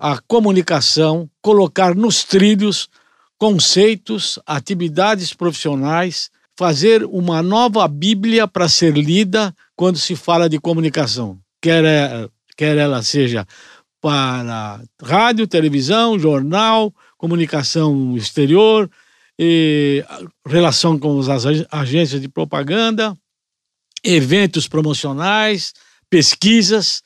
a 0.00 0.18
comunicação, 0.18 1.28
colocar 1.42 1.94
nos 1.94 2.24
trilhos 2.24 2.88
conceitos, 3.36 4.38
atividades 4.46 5.34
profissionais, 5.34 6.30
fazer 6.56 7.04
uma 7.04 7.42
nova 7.42 7.86
Bíblia 7.86 8.48
para 8.48 8.66
ser 8.66 8.96
lida 8.96 9.54
quando 9.76 9.98
se 9.98 10.16
fala 10.16 10.48
de 10.48 10.58
comunicação, 10.58 11.38
quer, 11.60 11.84
é, 11.84 12.28
quer 12.56 12.78
ela 12.78 13.02
seja 13.02 13.46
para 14.00 14.80
rádio, 15.02 15.46
televisão, 15.46 16.18
jornal, 16.18 16.94
comunicação 17.18 18.16
exterior, 18.16 18.90
relação 20.46 20.98
com 20.98 21.20
as 21.20 21.44
agências 21.70 22.22
de 22.22 22.28
propaganda, 22.28 23.14
eventos 24.02 24.66
promocionais, 24.66 25.74
pesquisas. 26.08 27.02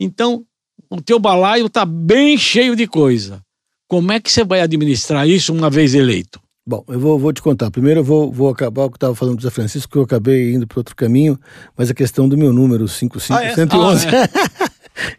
Então, 0.00 0.46
o 0.90 1.00
teu 1.00 1.18
balaio 1.18 1.66
está 1.66 1.84
bem 1.84 2.36
cheio 2.36 2.74
de 2.74 2.86
coisa. 2.86 3.40
Como 3.88 4.12
é 4.12 4.20
que 4.20 4.30
você 4.30 4.44
vai 4.44 4.60
administrar 4.60 5.28
isso 5.28 5.52
uma 5.52 5.70
vez 5.70 5.94
eleito? 5.94 6.40
Bom, 6.66 6.84
eu 6.88 7.00
vou, 7.00 7.18
vou 7.18 7.32
te 7.32 7.40
contar. 7.40 7.70
Primeiro 7.70 8.00
eu 8.00 8.04
vou, 8.04 8.30
vou 8.30 8.50
acabar 8.50 8.84
o 8.84 8.90
que 8.90 8.98
estava 8.98 9.14
falando 9.14 9.36
do 9.36 9.42
Zé 9.42 9.48
Francisco, 9.48 9.90
que 9.90 9.96
eu 9.96 10.02
acabei 10.02 10.52
indo 10.52 10.66
para 10.66 10.80
outro 10.80 10.94
caminho, 10.94 11.40
mas 11.74 11.90
a 11.90 11.94
questão 11.94 12.28
do 12.28 12.36
meu 12.36 12.52
número, 12.52 12.86
55111. 12.86 14.06
Ah, 14.06 14.10
é? 14.10 14.14
ah, 14.14 14.64
é. 14.64 14.67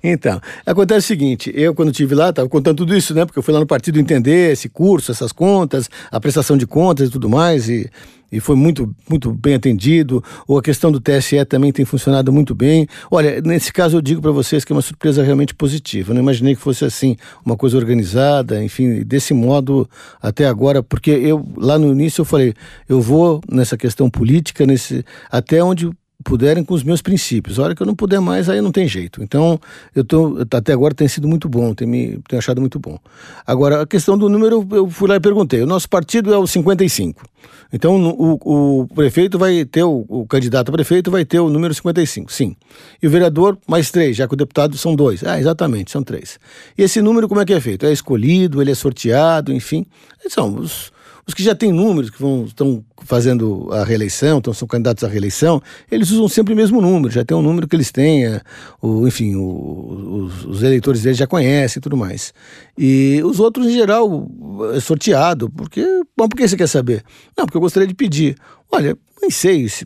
então, 0.03 0.39
acontece 0.65 1.05
o 1.05 1.07
seguinte, 1.07 1.51
eu 1.55 1.73
quando 1.73 1.91
estive 1.91 2.15
lá, 2.15 2.29
estava 2.29 2.47
contando 2.47 2.77
tudo 2.77 2.95
isso, 2.95 3.13
né? 3.13 3.25
Porque 3.25 3.39
eu 3.39 3.43
fui 3.43 3.53
lá 3.53 3.59
no 3.59 3.67
partido 3.67 3.99
entender 3.99 4.51
esse 4.51 4.69
curso, 4.69 5.11
essas 5.11 5.31
contas, 5.31 5.89
a 6.11 6.19
prestação 6.19 6.57
de 6.57 6.67
contas 6.67 7.09
e 7.09 7.11
tudo 7.11 7.29
mais, 7.29 7.69
e 7.69 7.89
e 8.31 8.39
foi 8.39 8.55
muito, 8.55 8.93
muito 9.09 9.31
bem 9.31 9.55
atendido, 9.55 10.23
ou 10.47 10.57
a 10.57 10.61
questão 10.61 10.91
do 10.91 10.99
TSE 10.99 11.43
também 11.45 11.71
tem 11.71 11.85
funcionado 11.85 12.31
muito 12.31 12.53
bem. 12.53 12.87
Olha, 13.09 13.41
nesse 13.41 13.73
caso 13.73 13.97
eu 13.97 14.01
digo 14.01 14.21
para 14.21 14.31
vocês 14.31 14.63
que 14.63 14.71
é 14.71 14.75
uma 14.75 14.81
surpresa 14.81 15.23
realmente 15.23 15.55
positiva. 15.55 16.11
Eu 16.11 16.15
não 16.15 16.21
imaginei 16.21 16.55
que 16.55 16.61
fosse 16.61 16.85
assim, 16.85 17.15
uma 17.43 17.57
coisa 17.57 17.77
organizada, 17.77 18.63
enfim, 18.63 19.03
desse 19.03 19.33
modo 19.33 19.89
até 20.21 20.45
agora, 20.45 20.83
porque 20.83 21.11
eu 21.11 21.45
lá 21.57 21.77
no 21.77 21.91
início 21.91 22.21
eu 22.21 22.25
falei, 22.25 22.53
eu 22.87 23.01
vou 23.01 23.41
nessa 23.49 23.75
questão 23.75 24.09
política, 24.09 24.65
nesse 24.65 25.03
até 25.31 25.63
onde 25.63 25.89
puderem 26.23 26.63
com 26.63 26.73
os 26.73 26.83
meus 26.83 27.01
princípios. 27.01 27.59
A 27.59 27.63
hora 27.63 27.75
que 27.75 27.81
eu 27.81 27.87
não 27.87 27.95
puder 27.95 28.19
mais, 28.19 28.49
aí 28.49 28.61
não 28.61 28.71
tem 28.71 28.87
jeito. 28.87 29.23
Então, 29.23 29.59
eu 29.95 30.03
tô, 30.03 30.37
até 30.51 30.73
agora 30.73 30.93
tem 30.93 31.07
sido 31.07 31.27
muito 31.27 31.47
bom, 31.47 31.73
tem 31.73 31.87
me 31.87 32.19
tem 32.27 32.37
achado 32.37 32.59
muito 32.59 32.79
bom. 32.79 32.99
Agora, 33.45 33.81
a 33.81 33.87
questão 33.87 34.17
do 34.17 34.27
número, 34.27 34.67
eu 34.71 34.89
fui 34.89 35.07
lá 35.07 35.15
e 35.15 35.19
perguntei. 35.19 35.61
O 35.61 35.65
nosso 35.65 35.89
partido 35.89 36.33
é 36.33 36.37
o 36.37 36.45
55. 36.45 37.23
Então, 37.71 37.95
o, 38.17 38.81
o 38.81 38.87
prefeito 38.87 39.37
vai 39.37 39.63
ter, 39.63 39.83
o, 39.83 40.05
o, 40.07 40.25
candidato 40.25 40.69
a 40.69 40.71
prefeito 40.71 41.11
vai 41.11 41.23
ter 41.23 41.39
o 41.39 41.49
número 41.49 41.73
55, 41.73 42.31
sim. 42.31 42.55
E 43.01 43.07
o 43.07 43.09
vereador, 43.09 43.57
mais 43.67 43.91
três, 43.91 44.17
já 44.17 44.27
que 44.27 44.33
o 44.33 44.37
deputado 44.37 44.75
são 44.77 44.95
dois. 44.95 45.23
Ah, 45.23 45.39
exatamente, 45.39 45.91
são 45.91 46.03
três. 46.03 46.39
E 46.77 46.81
esse 46.81 47.01
número, 47.01 47.27
como 47.27 47.39
é 47.39 47.45
que 47.45 47.53
é 47.53 47.61
feito? 47.61 47.85
É 47.85 47.91
escolhido, 47.91 48.61
ele 48.61 48.71
é 48.71 48.75
sorteado, 48.75 49.53
enfim. 49.53 49.85
São 50.27 50.55
os 50.55 50.91
os 51.29 51.33
que 51.35 51.43
já 51.43 51.53
têm 51.53 51.71
números, 51.71 52.09
que 52.09 52.19
vão, 52.19 52.45
estão 52.45 52.83
fazendo 53.03 53.69
a 53.71 53.83
reeleição, 53.83 54.39
então 54.39 54.51
são 54.51 54.67
candidatos 54.67 55.03
à 55.03 55.07
reeleição, 55.07 55.61
eles 55.91 56.09
usam 56.09 56.27
sempre 56.27 56.53
o 56.53 56.57
mesmo 56.57 56.81
número, 56.81 57.13
já 57.13 57.23
tem 57.23 57.37
um 57.37 57.41
número 57.41 57.67
que 57.67 57.75
eles 57.75 57.91
têm, 57.91 58.25
é, 58.25 58.41
o, 58.81 59.07
enfim, 59.07 59.35
o, 59.35 60.25
os, 60.25 60.45
os, 60.45 60.63
eleitores 60.63 61.03
deles 61.03 61.19
já 61.19 61.27
conhecem 61.27 61.79
e 61.79 61.81
tudo 61.81 61.95
mais. 61.95 62.33
E 62.75 63.21
os 63.23 63.39
outros, 63.39 63.67
em 63.67 63.73
geral, 63.73 64.27
é 64.75 64.79
sorteado, 64.79 65.51
porque, 65.51 65.85
bom, 66.17 66.27
por 66.27 66.35
que 66.35 66.47
você 66.47 66.57
quer 66.57 66.67
saber? 66.67 67.03
Não, 67.37 67.45
porque 67.45 67.57
eu 67.57 67.61
gostaria 67.61 67.87
de 67.87 67.93
pedir. 67.93 68.35
Olha, 68.71 68.97
nem 69.21 69.29
sei 69.29 69.69
se, 69.69 69.85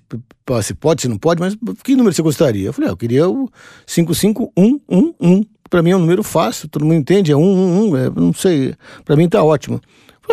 se 0.61 0.73
pode, 0.73 1.01
se 1.01 1.09
não 1.09 1.17
pode, 1.17 1.41
mas 1.41 1.57
que 1.83 1.93
número 1.97 2.15
você 2.15 2.21
gostaria? 2.21 2.67
Eu 2.67 2.73
falei, 2.73 2.89
ah, 2.89 2.93
eu 2.93 2.97
queria 2.97 3.29
o 3.29 3.49
55111. 3.85 5.49
Para 5.69 5.81
mim 5.81 5.89
é 5.89 5.95
um 5.97 5.99
número 5.99 6.23
fácil, 6.23 6.69
todo 6.69 6.85
mundo 6.85 6.95
entende, 6.95 7.33
é 7.33 7.35
111, 7.35 7.97
é, 7.97 8.09
não 8.09 8.33
sei, 8.33 8.75
para 9.03 9.17
mim 9.17 9.27
tá 9.27 9.43
ótimo. 9.43 9.81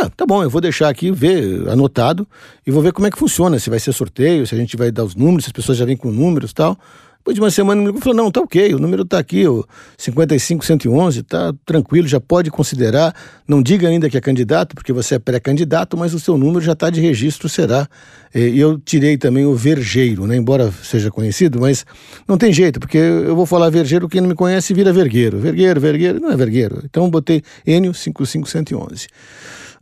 Ah, 0.02 0.08
tá 0.08 0.24
bom, 0.24 0.42
eu 0.42 0.48
vou 0.48 0.62
deixar 0.62 0.88
aqui, 0.88 1.10
ver, 1.10 1.68
anotado, 1.68 2.26
e 2.66 2.70
vou 2.70 2.82
ver 2.82 2.90
como 2.90 3.06
é 3.06 3.10
que 3.10 3.18
funciona, 3.18 3.58
se 3.58 3.68
vai 3.68 3.78
ser 3.78 3.92
sorteio, 3.92 4.46
se 4.46 4.54
a 4.54 4.58
gente 4.58 4.74
vai 4.74 4.90
dar 4.90 5.04
os 5.04 5.14
números, 5.14 5.44
se 5.44 5.48
as 5.50 5.52
pessoas 5.52 5.76
já 5.76 5.84
vêm 5.84 5.94
com 5.94 6.10
números 6.10 6.52
e 6.52 6.54
tal. 6.54 6.78
Depois 7.18 7.34
de 7.34 7.40
uma 7.42 7.50
semana, 7.50 7.82
ele 7.82 8.00
falou: 8.00 8.16
não, 8.16 8.30
tá 8.30 8.40
ok, 8.40 8.74
o 8.74 8.78
número 8.78 9.04
tá 9.04 9.18
aqui, 9.18 9.46
o 9.46 9.62
55111, 9.98 11.22
tá 11.22 11.52
tranquilo, 11.66 12.08
já 12.08 12.18
pode 12.18 12.50
considerar. 12.50 13.14
Não 13.46 13.62
diga 13.62 13.88
ainda 13.88 14.08
que 14.08 14.16
é 14.16 14.22
candidato, 14.22 14.74
porque 14.74 14.90
você 14.90 15.16
é 15.16 15.18
pré-candidato, 15.18 15.98
mas 15.98 16.14
o 16.14 16.18
seu 16.18 16.38
número 16.38 16.64
já 16.64 16.72
está 16.72 16.88
de 16.88 16.98
registro, 16.98 17.46
será. 17.46 17.86
E 18.34 18.58
eu 18.58 18.78
tirei 18.78 19.18
também 19.18 19.44
o 19.44 19.54
vergeiro, 19.54 20.26
né? 20.26 20.34
Embora 20.34 20.72
seja 20.82 21.10
conhecido, 21.10 21.60
mas 21.60 21.84
não 22.26 22.38
tem 22.38 22.54
jeito, 22.54 22.80
porque 22.80 22.96
eu 22.96 23.36
vou 23.36 23.44
falar 23.44 23.68
vergeiro, 23.68 24.08
quem 24.08 24.22
não 24.22 24.28
me 24.28 24.34
conhece 24.34 24.72
vira 24.72 24.90
vergueiro. 24.90 25.38
Vergueiro, 25.38 25.78
vergueiro, 25.78 26.20
não 26.20 26.30
é 26.30 26.36
vergueiro. 26.38 26.80
Então 26.86 27.10
botei 27.10 27.42
Enio 27.66 27.92
55111. 27.92 29.08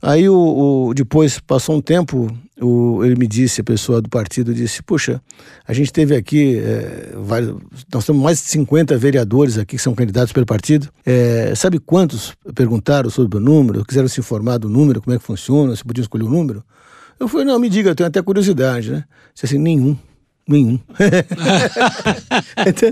Aí 0.00 0.28
o, 0.28 0.88
o, 0.88 0.94
depois 0.94 1.40
passou 1.40 1.76
um 1.76 1.80
tempo, 1.80 2.30
o, 2.60 3.04
ele 3.04 3.16
me 3.16 3.26
disse, 3.26 3.60
a 3.60 3.64
pessoa 3.64 4.00
do 4.00 4.08
partido 4.08 4.54
disse, 4.54 4.80
puxa, 4.80 5.20
a 5.66 5.72
gente 5.72 5.92
teve 5.92 6.14
aqui, 6.14 6.56
é, 6.56 7.14
nós 7.92 8.06
temos 8.06 8.22
mais 8.22 8.38
de 8.38 8.44
50 8.44 8.96
vereadores 8.96 9.58
aqui 9.58 9.76
que 9.76 9.82
são 9.82 9.96
candidatos 9.96 10.32
pelo 10.32 10.46
partido. 10.46 10.88
É, 11.04 11.52
sabe 11.56 11.80
quantos 11.80 12.32
perguntaram 12.54 13.10
sobre 13.10 13.38
o 13.38 13.40
número, 13.40 13.84
quiseram 13.84 14.06
se 14.06 14.20
informar 14.20 14.58
do 14.58 14.68
número, 14.68 15.02
como 15.02 15.16
é 15.16 15.18
que 15.18 15.24
funciona, 15.24 15.74
se 15.74 15.84
podiam 15.84 16.02
escolher 16.02 16.24
o 16.24 16.30
número? 16.30 16.62
Eu 17.18 17.26
falei, 17.26 17.44
não, 17.44 17.58
me 17.58 17.68
diga, 17.68 17.90
eu 17.90 17.94
tenho 17.96 18.08
até 18.08 18.22
curiosidade, 18.22 18.92
né? 18.92 19.04
Disse 19.34 19.46
assim, 19.46 19.58
nenhum. 19.58 19.96
Nenhum. 20.48 20.80
então, 22.66 22.90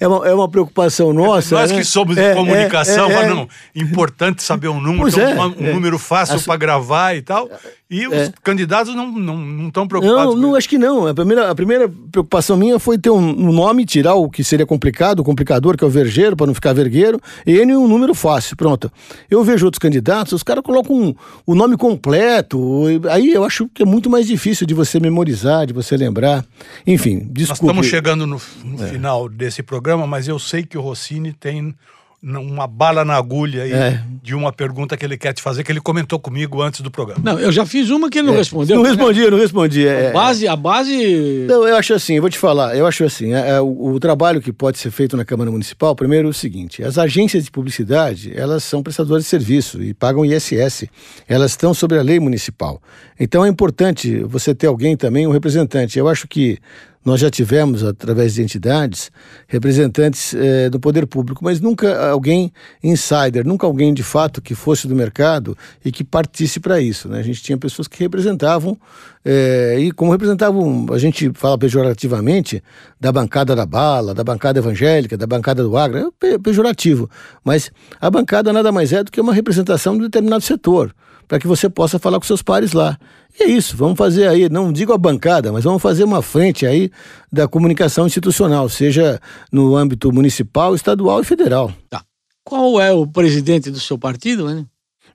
é, 0.00 0.08
uma, 0.08 0.28
é 0.28 0.34
uma 0.34 0.48
preocupação 0.48 1.12
nossa. 1.12 1.54
Nós 1.54 1.70
né? 1.70 1.78
que 1.78 1.84
somos 1.84 2.16
de 2.16 2.22
é, 2.22 2.34
comunicação, 2.34 3.10
é, 3.10 3.24
é, 3.24 3.28
não, 3.28 3.46
importante 3.76 4.42
saber 4.42 4.68
um 4.68 4.80
número, 4.80 5.08
então, 5.08 5.22
é, 5.22 5.46
um 5.46 5.66
é. 5.68 5.72
número 5.74 5.98
fácil 5.98 6.36
As- 6.36 6.44
para 6.44 6.56
gravar 6.56 7.14
e 7.14 7.22
tal. 7.22 7.50
E 7.90 8.06
os 8.06 8.14
É. 8.14 8.32
candidatos 8.44 8.94
não 8.94 9.08
estão 9.08 9.36
não, 9.36 9.70
tão 9.70 9.88
preocupados. 9.88 10.36
Não, 10.36 10.40
não, 10.40 10.54
acho 10.54 10.68
que 10.68 10.78
não. 10.78 11.08
A 11.08 11.14
primeira, 11.14 11.50
a 11.50 11.54
primeira 11.56 11.92
preocupação 12.12 12.56
minha 12.56 12.78
foi 12.78 12.96
ter 12.96 13.10
um, 13.10 13.52
nome, 13.52 13.84
tirar 13.84 14.14
o 14.14 14.30
que 14.30 14.44
seria 14.44 14.64
complicado, 14.64 15.18
o 15.18 15.24
complicador, 15.24 15.76
que 15.76 15.82
é 15.82 15.86
o 15.86 15.90
vergueiro, 15.90 16.36
para 16.36 16.46
não 16.46 16.54
ficar 16.54 16.72
vergueiro, 16.72 17.20
e 17.44 17.60
um 17.76 17.88
número 17.88 18.14
fácil. 18.14 18.56
Pronto. 18.56 18.92
Eu 19.28 19.42
vejo 19.42 19.64
outros 19.64 19.80
candidatos, 19.80 20.32
os 20.34 20.44
caras 20.44 20.62
colocam 20.62 20.94
um- 20.94 21.14
o 21.44 21.52
nome 21.54 21.76
completo, 21.76 22.84
aí 23.10 23.32
eu 23.32 23.42
acho 23.42 23.68
que 23.74 23.82
é 23.82 23.86
muito 23.86 24.08
mais 24.08 24.28
difícil 24.28 24.68
de 24.68 24.72
você 24.74 25.00
memorizar, 25.00 25.66
de 25.66 25.72
você 25.72 25.96
lembrar. 25.96 26.44
Enfim, 26.86 27.16
Nós 27.16 27.28
desculpe. 27.32 27.64
estamos 27.66 27.86
chegando 27.86 28.26
no, 28.26 28.40
no 28.64 28.84
É. 28.84 28.88
final 28.90 29.28
desse 29.28 29.62
programa, 29.62 30.06
mas 30.06 30.28
eu 30.28 30.38
sei 30.38 30.64
que 30.64 30.76
o 30.78 30.80
Rossini 30.80 31.32
tem 31.32 31.74
uma 32.22 32.66
bala 32.66 33.02
na 33.04 33.14
agulha 33.16 33.62
aí 33.62 33.72
É. 33.72 34.02
de 34.22 34.34
uma 34.34 34.52
pergunta 34.52 34.94
que 34.96 35.04
ele 35.04 35.16
quer 35.16 35.32
te 35.32 35.40
fazer, 35.40 35.64
que 35.64 35.72
ele 35.72 35.80
comentou 35.80 36.18
comigo 36.18 36.60
antes 36.60 36.82
do 36.82 36.90
programa. 36.90 37.20
Não, 37.24 37.38
eu 37.40 37.50
já 37.50 37.64
fiz 37.64 37.88
uma 37.88 38.10
que 38.10 38.18
ele 38.18 38.28
não 38.28 38.34
respondeu. 38.36 38.76
É. 38.76 38.78
Não 38.78 38.84
respondi, 38.84 39.30
não 39.30 39.38
respondi. 39.38 39.88
A 39.88 39.92
É, 39.92 40.12
base, 40.12 40.46
a 40.46 40.54
base. 40.54 41.46
Não, 41.48 41.66
eu 41.66 41.76
acho 41.76 41.94
assim, 41.94 42.14
eu 42.16 42.20
vou 42.20 42.28
te 42.30 42.36
falar, 42.38 42.76
eu 42.76 42.86
acho 42.86 43.04
assim, 43.04 43.32
é, 43.32 43.52
é, 43.52 43.60
o, 43.60 43.92
o 43.94 43.98
trabalho 44.00 44.40
que 44.42 44.52
pode 44.52 44.78
ser 44.78 44.90
feito 44.90 45.16
na 45.16 45.24
Câmara 45.24 45.50
Municipal, 45.50 45.96
primeiro 45.96 46.28
é 46.28 46.30
o 46.30 46.34
seguinte, 46.34 46.82
as 46.82 46.98
agências 46.98 47.44
de 47.44 47.50
publicidade, 47.50 48.32
elas 48.36 48.64
são 48.64 48.82
prestadoras 48.82 49.22
de 49.24 49.28
serviço 49.30 49.82
e 49.82 49.94
pagam 49.94 50.22
ISS, 50.24 50.84
elas 51.26 51.52
estão 51.52 51.72
sobre 51.72 51.98
a 51.98 52.02
lei 52.02 52.20
municipal. 52.20 52.82
Então 53.18 53.44
é 53.44 53.48
importante 53.48 54.22
você 54.24 54.54
ter 54.54 54.66
alguém 54.66 54.94
também, 54.96 55.26
um 55.26 55.30
representante. 55.32 55.98
Eu 55.98 56.08
acho 56.08 56.28
que 56.28 56.58
nós 57.04 57.18
já 57.20 57.30
tivemos, 57.30 57.82
através 57.82 58.34
de 58.34 58.42
entidades, 58.42 59.10
representantes 59.48 60.34
eh, 60.34 60.68
do 60.68 60.78
poder 60.78 61.06
público, 61.06 61.42
mas 61.42 61.58
nunca 61.58 62.10
alguém 62.10 62.52
insider, 62.82 63.46
nunca 63.46 63.66
alguém 63.66 63.94
de 63.94 64.02
fato 64.02 64.42
que 64.42 64.54
fosse 64.54 64.86
do 64.86 64.94
mercado 64.94 65.56
e 65.84 65.90
que 65.90 66.04
partisse 66.04 66.60
para 66.60 66.78
isso. 66.80 67.08
Né? 67.08 67.18
A 67.20 67.22
gente 67.22 67.42
tinha 67.42 67.56
pessoas 67.56 67.88
que 67.88 67.98
representavam, 68.02 68.78
eh, 69.24 69.76
e 69.80 69.92
como 69.92 70.12
representavam, 70.12 70.86
a 70.92 70.98
gente 70.98 71.30
fala 71.34 71.56
pejorativamente, 71.56 72.62
da 73.00 73.10
bancada 73.10 73.56
da 73.56 73.64
bala, 73.64 74.14
da 74.14 74.22
bancada 74.22 74.58
evangélica, 74.58 75.16
da 75.16 75.26
bancada 75.26 75.62
do 75.62 75.76
agro, 75.76 75.98
é 75.98 76.04
pe- 76.18 76.38
pejorativo. 76.38 77.08
Mas 77.42 77.70
a 78.00 78.10
bancada 78.10 78.52
nada 78.52 78.70
mais 78.70 78.92
é 78.92 79.02
do 79.02 79.10
que 79.10 79.20
uma 79.20 79.32
representação 79.32 79.94
de 79.96 80.02
determinado 80.02 80.42
setor, 80.42 80.94
para 81.30 81.38
que 81.38 81.46
você 81.46 81.70
possa 81.70 81.96
falar 81.96 82.18
com 82.18 82.26
seus 82.26 82.42
pares 82.42 82.72
lá. 82.72 82.98
E 83.38 83.44
é 83.44 83.46
isso, 83.46 83.76
vamos 83.76 83.96
fazer 83.96 84.26
aí, 84.26 84.48
não 84.48 84.72
digo 84.72 84.92
a 84.92 84.98
bancada, 84.98 85.52
mas 85.52 85.62
vamos 85.62 85.80
fazer 85.80 86.02
uma 86.02 86.22
frente 86.22 86.66
aí 86.66 86.90
da 87.32 87.46
comunicação 87.46 88.04
institucional, 88.04 88.68
seja 88.68 89.20
no 89.52 89.76
âmbito 89.76 90.12
municipal, 90.12 90.74
estadual 90.74 91.20
e 91.20 91.24
federal. 91.24 91.72
Tá. 91.88 92.04
Qual 92.42 92.80
é 92.80 92.92
o 92.92 93.06
presidente 93.06 93.70
do 93.70 93.78
seu 93.78 93.96
partido, 93.96 94.44
né? 94.52 94.66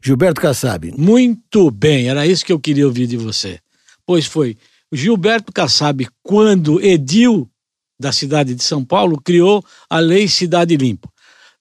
Gilberto 0.01 0.39
Kassab. 0.39 0.89
Muito 0.97 1.69
bem, 1.69 2.07
era 2.07 2.25
isso 2.25 2.45
que 2.45 2.53
eu 2.53 2.61
queria 2.61 2.87
ouvir 2.87 3.07
de 3.07 3.17
você. 3.17 3.59
Pois 4.05 4.25
foi. 4.25 4.55
Gilberto 4.93 5.51
Kassab, 5.51 6.07
quando 6.23 6.81
edil 6.81 7.45
da 7.99 8.13
cidade 8.13 8.55
de 8.55 8.63
São 8.63 8.85
Paulo, 8.85 9.19
criou 9.21 9.61
a 9.89 9.99
Lei 9.99 10.29
Cidade 10.29 10.77
Limpa. 10.77 11.09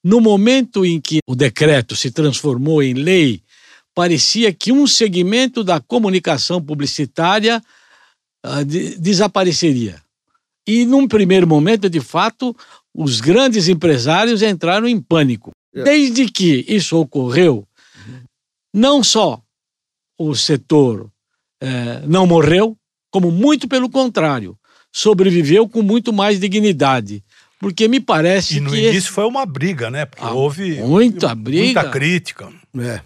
No 0.04 0.20
momento 0.20 0.86
em 0.86 1.00
que 1.00 1.18
o 1.26 1.34
decreto 1.34 1.96
se 1.96 2.12
transformou 2.12 2.80
em 2.82 2.92
lei, 2.92 3.42
parecia 3.94 4.52
que 4.52 4.72
um 4.72 4.86
segmento 4.86 5.62
da 5.62 5.80
comunicação 5.80 6.60
publicitária 6.62 7.62
ah, 8.42 8.62
de- 8.62 8.96
desapareceria. 8.98 10.02
E 10.66 10.84
num 10.84 11.06
primeiro 11.06 11.46
momento, 11.46 11.88
de 11.90 12.00
fato, 12.00 12.56
os 12.94 13.20
grandes 13.20 13.68
empresários 13.68 14.42
entraram 14.42 14.88
em 14.88 15.00
pânico. 15.00 15.50
Desde 15.72 16.26
que 16.30 16.64
isso 16.68 16.96
ocorreu, 16.98 17.66
não 18.72 19.02
só 19.02 19.42
o 20.18 20.34
setor 20.34 21.10
eh, 21.60 22.02
não 22.06 22.26
morreu, 22.26 22.76
como 23.10 23.30
muito 23.30 23.66
pelo 23.68 23.90
contrário, 23.90 24.56
sobreviveu 24.92 25.68
com 25.68 25.82
muito 25.82 26.12
mais 26.12 26.38
dignidade. 26.38 27.22
Porque 27.58 27.88
me 27.88 27.98
parece 28.00 28.56
E 28.58 28.60
no 28.60 28.70
que 28.70 28.76
início 28.88 29.12
foi 29.12 29.24
uma 29.24 29.44
briga, 29.44 29.90
né? 29.90 30.04
Porque 30.06 30.24
Ah, 30.24 30.32
houve 30.32 30.80
muita 30.82 31.34
briga. 31.34 31.64
muita 31.82 31.90
crítica. 31.90 32.52
É. 32.78 33.00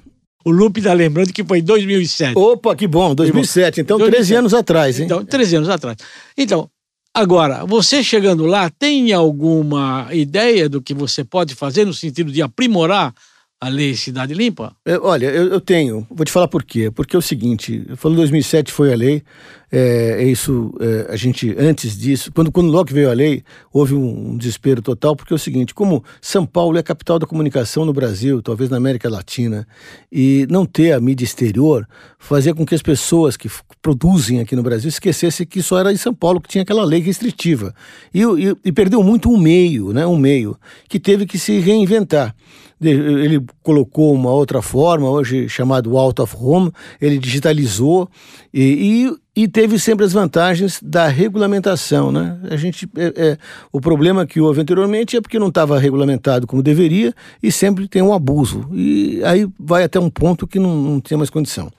o 0.49 0.51
Lupe 0.51 0.81
está 0.81 0.95
lembrando 0.95 1.33
que 1.33 1.45
foi 1.45 1.59
em 1.59 1.63
2007. 1.63 2.33
Opa, 2.37 2.75
que 2.75 2.87
bom, 2.87 3.15
2007, 3.15 3.83
então 3.83 3.99
13 3.99 4.11
2007. 4.11 4.39
anos 4.39 4.55
atrás, 4.55 4.99
hein? 4.99 5.05
Então, 5.05 5.25
13 5.25 5.57
anos 5.57 5.69
atrás. 5.69 5.97
Então, 6.37 6.71
agora, 7.15 7.67
você 7.67 8.03
chegando 8.03 8.47
lá, 8.47 8.71
tem 8.71 9.13
alguma 9.13 10.09
ideia 10.11 10.69
do 10.69 10.81
que 10.81 10.95
você 10.95 11.23
pode 11.23 11.55
fazer 11.55 11.85
no 11.85 11.93
sentido 11.93 12.33
de 12.33 12.41
aprimorar 12.41 13.13
a 13.61 13.69
lei 13.69 13.95
Cidade 13.95 14.33
Limpa? 14.33 14.75
É, 14.87 14.97
olha, 14.99 15.27
eu, 15.27 15.49
eu 15.49 15.61
tenho. 15.61 16.07
Vou 16.11 16.25
te 16.25 16.33
falar 16.33 16.49
por 16.49 16.63
quê. 16.63 16.91
Porque 16.91 17.15
é 17.15 17.19
o 17.19 17.23
seguinte, 17.23 17.85
eu 17.89 17.97
falo 17.97 18.15
2007 18.15 18.73
foi 18.73 18.93
a 18.93 18.97
lei, 18.97 19.23
é, 19.71 20.23
é 20.23 20.25
isso, 20.25 20.73
é, 20.81 21.13
a 21.13 21.17
gente, 21.17 21.55
antes 21.59 21.97
disso, 21.99 22.33
quando, 22.33 22.51
quando 22.51 22.71
logo 22.71 22.93
veio 22.93 23.11
a 23.11 23.13
lei, 23.13 23.43
houve 23.73 23.95
um, 23.95 24.31
um 24.31 24.37
desespero 24.37 24.81
total, 24.81 25.15
porque 25.15 25.33
é 25.33 25.37
o 25.37 25.39
seguinte, 25.39 25.75
como 25.75 26.03
São 26.23 26.47
Paulo 26.47 26.77
é 26.77 26.81
a 26.81 26.83
capital 26.83 27.19
da 27.19 27.27
comunicação 27.27 27.85
no 27.85 27.93
Brasil, 27.93 28.41
talvez 28.41 28.71
na 28.71 28.79
América 28.79 29.11
Latina, 29.11 29.67
e 30.11 30.47
não 30.51 30.65
ter 30.65 30.93
a 30.93 31.01
mídia 31.01 31.25
exterior, 31.25 31.87
fazia 32.19 32.55
com 32.55 32.65
que 32.65 32.75
as 32.75 32.83
pessoas 32.83 33.37
que 33.37 33.51
produzem 33.83 34.41
aqui 34.41 34.57
no 34.57 34.63
Brasil 34.63 34.89
esquecessem 34.89 35.47
que 35.47 35.63
só 35.63 35.79
era 35.79 35.93
em 35.93 35.97
São 35.97 36.15
Paulo 36.15 36.41
que 36.41 36.49
tinha 36.49 36.63
aquela 36.63 36.85
lei 36.85 37.01
restritiva. 37.01 37.75
E, 38.13 38.23
e, 38.23 38.57
e 38.65 38.73
perdeu 38.73 39.03
muito 39.03 39.31
um 39.31 39.37
meio, 39.37 39.93
né, 39.93 40.07
um 40.07 40.17
meio, 40.17 40.57
que 40.89 40.99
teve 40.99 41.27
que 41.27 41.39
se 41.39 41.59
reinventar. 41.59 42.35
Ele 42.81 43.45
colocou 43.61 44.15
uma 44.15 44.31
outra 44.31 44.63
forma, 44.63 45.11
hoje 45.11 45.49
chamado 45.49 45.99
Out 45.99 46.23
of 46.23 46.37
Home, 46.39 46.71
ele 47.01 47.19
digitalizou 47.19 48.09
e, 48.55 49.13
e, 49.43 49.47
teve 49.47 49.79
sempre 49.79 50.05
as 50.05 50.13
vantagens 50.13 50.81
da 50.83 51.07
regulamentação. 51.07 52.11
Né? 52.11 52.39
A 52.51 52.57
gente, 52.57 52.89
é, 52.97 53.13
é, 53.17 53.39
o 53.73 53.81
problema 53.81 54.27
que 54.27 54.41
houve 54.41 54.61
anteriormente 54.61 55.17
é 55.17 55.21
porque 55.21 55.39
não 55.39 55.49
estava 55.49 55.79
regulamentado 55.79 56.47
como 56.47 56.63
deveria 56.63 57.15
e 57.41 57.53
sempre 57.53 57.87
tem 57.87 58.03
um 58.03 58.13
abuso. 58.13 58.69
E 58.73 59.23
aí 59.25 59.49
vai 59.59 59.85
até 59.85 60.01
um 60.01 60.11
ponto 60.11 60.47
que 60.47 60.59
não, 60.59 60.75
não 60.75 61.01
tinha 61.01 61.17
mais 61.17 61.31
condição. 61.31 61.71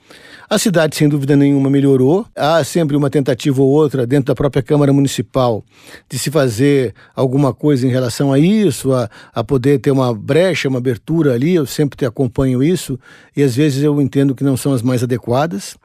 A 0.48 0.58
cidade, 0.58 0.96
sem 0.96 1.08
dúvida 1.08 1.36
nenhuma, 1.36 1.70
melhorou. 1.70 2.26
Há 2.34 2.64
sempre 2.64 2.96
uma 2.96 3.08
tentativa 3.08 3.62
ou 3.62 3.68
outra 3.68 4.06
dentro 4.06 4.26
da 4.26 4.34
própria 4.34 4.62
Câmara 4.62 4.92
Municipal 4.92 5.62
de 6.08 6.18
se 6.18 6.30
fazer 6.30 6.94
alguma 7.14 7.54
coisa 7.54 7.86
em 7.86 7.90
relação 7.90 8.32
a 8.32 8.38
isso, 8.38 8.92
a, 8.92 9.08
a 9.32 9.44
poder 9.44 9.78
ter 9.78 9.90
uma 9.90 10.12
brecha, 10.12 10.68
uma 10.68 10.78
abertura 10.78 11.34
ali. 11.34 11.54
Eu 11.54 11.66
sempre 11.66 12.04
acompanho 12.04 12.64
isso 12.64 12.98
e 13.36 13.42
às 13.42 13.54
vezes 13.54 13.84
eu 13.84 14.00
entendo 14.00 14.34
que 14.34 14.42
não 14.42 14.56
são 14.56 14.72
as 14.72 14.82
mais 14.82 15.04
adequadas. 15.04 15.76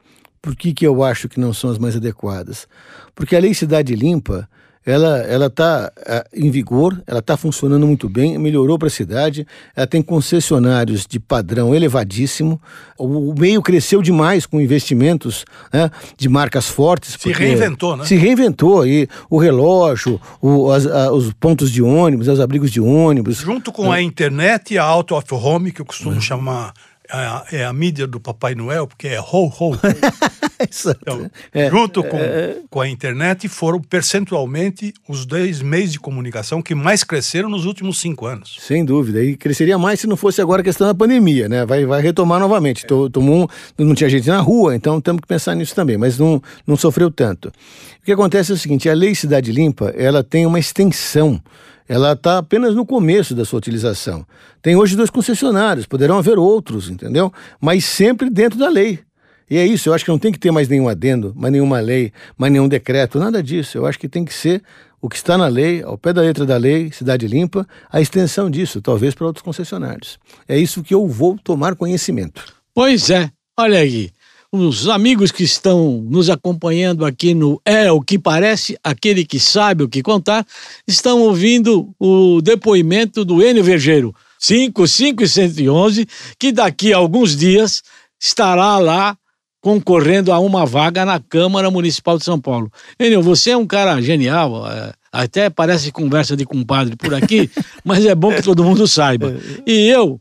Por 0.46 0.54
que, 0.54 0.72
que 0.72 0.86
eu 0.86 1.02
acho 1.02 1.28
que 1.28 1.40
não 1.40 1.52
são 1.52 1.70
as 1.70 1.76
mais 1.76 1.96
adequadas? 1.96 2.68
Porque 3.16 3.34
a 3.34 3.40
Lei 3.40 3.52
Cidade 3.52 3.96
Limpa, 3.96 4.48
ela 4.84 5.18
ela 5.22 5.46
está 5.46 5.90
em 6.32 6.48
vigor, 6.52 7.02
ela 7.04 7.18
está 7.18 7.36
funcionando 7.36 7.84
muito 7.84 8.08
bem, 8.08 8.38
melhorou 8.38 8.78
para 8.78 8.86
a 8.86 8.90
cidade, 8.90 9.44
ela 9.74 9.88
tem 9.88 10.00
concessionários 10.00 11.04
de 11.04 11.18
padrão 11.18 11.74
elevadíssimo, 11.74 12.60
o, 12.96 13.30
o 13.32 13.34
meio 13.36 13.60
cresceu 13.60 14.00
demais 14.00 14.46
com 14.46 14.60
investimentos 14.60 15.44
né, 15.72 15.90
de 16.16 16.28
marcas 16.28 16.68
fortes. 16.68 17.14
Se 17.14 17.18
porque- 17.18 17.42
reinventou, 17.42 17.96
né? 17.96 18.04
Se 18.04 18.14
reinventou, 18.14 18.86
e 18.86 19.08
o 19.28 19.38
relógio, 19.38 20.20
o- 20.40 20.70
as- 20.70 20.86
a- 20.86 21.12
os 21.12 21.32
pontos 21.32 21.72
de 21.72 21.82
ônibus, 21.82 22.28
os 22.28 22.38
abrigos 22.38 22.70
de 22.70 22.80
ônibus. 22.80 23.38
Junto 23.38 23.72
com 23.72 23.90
a 23.90 24.00
internet 24.00 24.74
e 24.74 24.78
a 24.78 24.84
Out 24.84 25.12
of 25.12 25.26
Home, 25.34 25.72
que 25.72 25.80
eu 25.80 25.84
costumo 25.84 26.20
chamar 26.20 26.72
é 26.72 26.95
a, 27.10 27.44
é 27.52 27.64
a 27.64 27.72
mídia 27.72 28.06
do 28.06 28.18
Papai 28.20 28.54
Noel, 28.54 28.86
porque 28.86 29.08
é 29.08 29.20
ho, 29.20 29.24
ho, 29.46 29.72
ho. 29.72 29.78
Então, 31.02 31.30
É, 31.52 31.68
junto 31.70 32.02
com, 32.02 32.18
com 32.70 32.80
a 32.80 32.88
internet, 32.88 33.46
foram 33.46 33.78
percentualmente 33.80 34.92
os 35.08 35.26
10 35.26 35.60
meios 35.62 35.92
de 35.92 36.00
comunicação 36.00 36.62
que 36.62 36.74
mais 36.74 37.04
cresceram 37.04 37.48
nos 37.50 37.66
últimos 37.66 38.00
cinco 38.00 38.24
anos. 38.26 38.56
Sem 38.60 38.84
dúvida. 38.84 39.22
E 39.22 39.36
cresceria 39.36 39.76
mais 39.78 40.00
se 40.00 40.06
não 40.06 40.16
fosse 40.16 40.40
agora 40.40 40.62
a 40.62 40.64
questão 40.64 40.86
da 40.86 40.94
pandemia, 40.94 41.48
né? 41.48 41.66
Vai, 41.66 41.84
vai 41.84 42.00
retomar 42.00 42.40
novamente. 42.40 42.86
To- 42.86 43.10
Tomou 43.10 43.48
não 43.78 43.94
tinha 43.94 44.08
gente 44.08 44.28
na 44.28 44.40
rua, 44.40 44.74
então 44.74 45.00
temos 45.00 45.20
que 45.20 45.28
pensar 45.28 45.54
nisso 45.54 45.74
também, 45.74 45.98
mas 45.98 46.18
não, 46.18 46.42
não 46.66 46.76
sofreu 46.76 47.10
tanto. 47.10 47.48
O 47.48 48.04
que 48.04 48.12
acontece 48.12 48.50
é 48.50 48.54
o 48.54 48.58
seguinte: 48.58 48.88
a 48.88 48.94
Lei 48.94 49.14
Cidade 49.14 49.52
Limpa 49.52 49.92
ela 49.96 50.24
tem 50.24 50.46
uma 50.46 50.58
extensão. 50.58 51.40
Ela 51.88 52.12
está 52.12 52.38
apenas 52.38 52.74
no 52.74 52.84
começo 52.84 53.34
da 53.34 53.44
sua 53.44 53.58
utilização. 53.58 54.26
Tem 54.60 54.76
hoje 54.76 54.96
dois 54.96 55.10
concessionários, 55.10 55.86
poderão 55.86 56.18
haver 56.18 56.38
outros, 56.38 56.88
entendeu? 56.88 57.32
Mas 57.60 57.84
sempre 57.84 58.28
dentro 58.28 58.58
da 58.58 58.68
lei. 58.68 59.00
E 59.48 59.56
é 59.56 59.64
isso, 59.64 59.88
eu 59.88 59.94
acho 59.94 60.04
que 60.04 60.10
não 60.10 60.18
tem 60.18 60.32
que 60.32 60.40
ter 60.40 60.50
mais 60.50 60.68
nenhum 60.68 60.88
adendo, 60.88 61.32
mais 61.36 61.52
nenhuma 61.52 61.78
lei, 61.78 62.12
mais 62.36 62.52
nenhum 62.52 62.66
decreto, 62.66 63.18
nada 63.18 63.40
disso. 63.40 63.78
Eu 63.78 63.86
acho 63.86 63.98
que 63.98 64.08
tem 64.08 64.24
que 64.24 64.34
ser 64.34 64.60
o 65.00 65.08
que 65.08 65.14
está 65.14 65.38
na 65.38 65.46
lei, 65.46 65.84
ao 65.84 65.96
pé 65.96 66.12
da 66.12 66.20
letra 66.20 66.44
da 66.44 66.56
lei, 66.56 66.90
Cidade 66.90 67.28
Limpa, 67.28 67.66
a 67.90 68.00
extensão 68.00 68.50
disso, 68.50 68.82
talvez 68.82 69.14
para 69.14 69.26
outros 69.26 69.44
concessionários. 69.44 70.18
É 70.48 70.58
isso 70.58 70.82
que 70.82 70.92
eu 70.92 71.06
vou 71.06 71.38
tomar 71.38 71.76
conhecimento. 71.76 72.44
Pois 72.74 73.08
é, 73.08 73.30
olha 73.56 73.78
aí. 73.78 74.10
Os 74.52 74.88
amigos 74.88 75.30
que 75.30 75.42
estão 75.42 76.04
nos 76.08 76.30
acompanhando 76.30 77.04
aqui 77.04 77.34
no 77.34 77.60
É 77.64 77.90
o 77.90 78.00
que 78.00 78.18
Parece, 78.18 78.76
aquele 78.82 79.24
que 79.24 79.38
sabe 79.38 79.84
o 79.84 79.88
que 79.88 80.02
contar, 80.02 80.44
estão 80.86 81.20
ouvindo 81.22 81.94
o 81.98 82.40
depoimento 82.42 83.24
do 83.24 83.42
Enio 83.42 83.62
Vergeiro, 83.62 84.14
5511, 84.38 86.06
que 86.38 86.50
daqui 86.50 86.92
a 86.92 86.96
alguns 86.96 87.36
dias 87.36 87.82
estará 88.20 88.78
lá 88.78 89.16
concorrendo 89.60 90.32
a 90.32 90.38
uma 90.38 90.64
vaga 90.64 91.04
na 91.04 91.18
Câmara 91.18 91.70
Municipal 91.70 92.18
de 92.18 92.24
São 92.24 92.40
Paulo. 92.40 92.70
Enio, 92.98 93.22
você 93.22 93.50
é 93.50 93.56
um 93.56 93.66
cara 93.66 94.00
genial, 94.00 94.66
é, 94.70 94.92
até 95.12 95.50
parece 95.50 95.90
conversa 95.90 96.36
de 96.36 96.44
compadre 96.44 96.96
por 96.96 97.14
aqui, 97.14 97.50
mas 97.84 98.04
é 98.04 98.14
bom 98.14 98.32
que 98.32 98.42
todo 98.42 98.64
mundo 98.64 98.86
saiba. 98.86 99.34
E 99.66 99.88
eu 99.88 100.20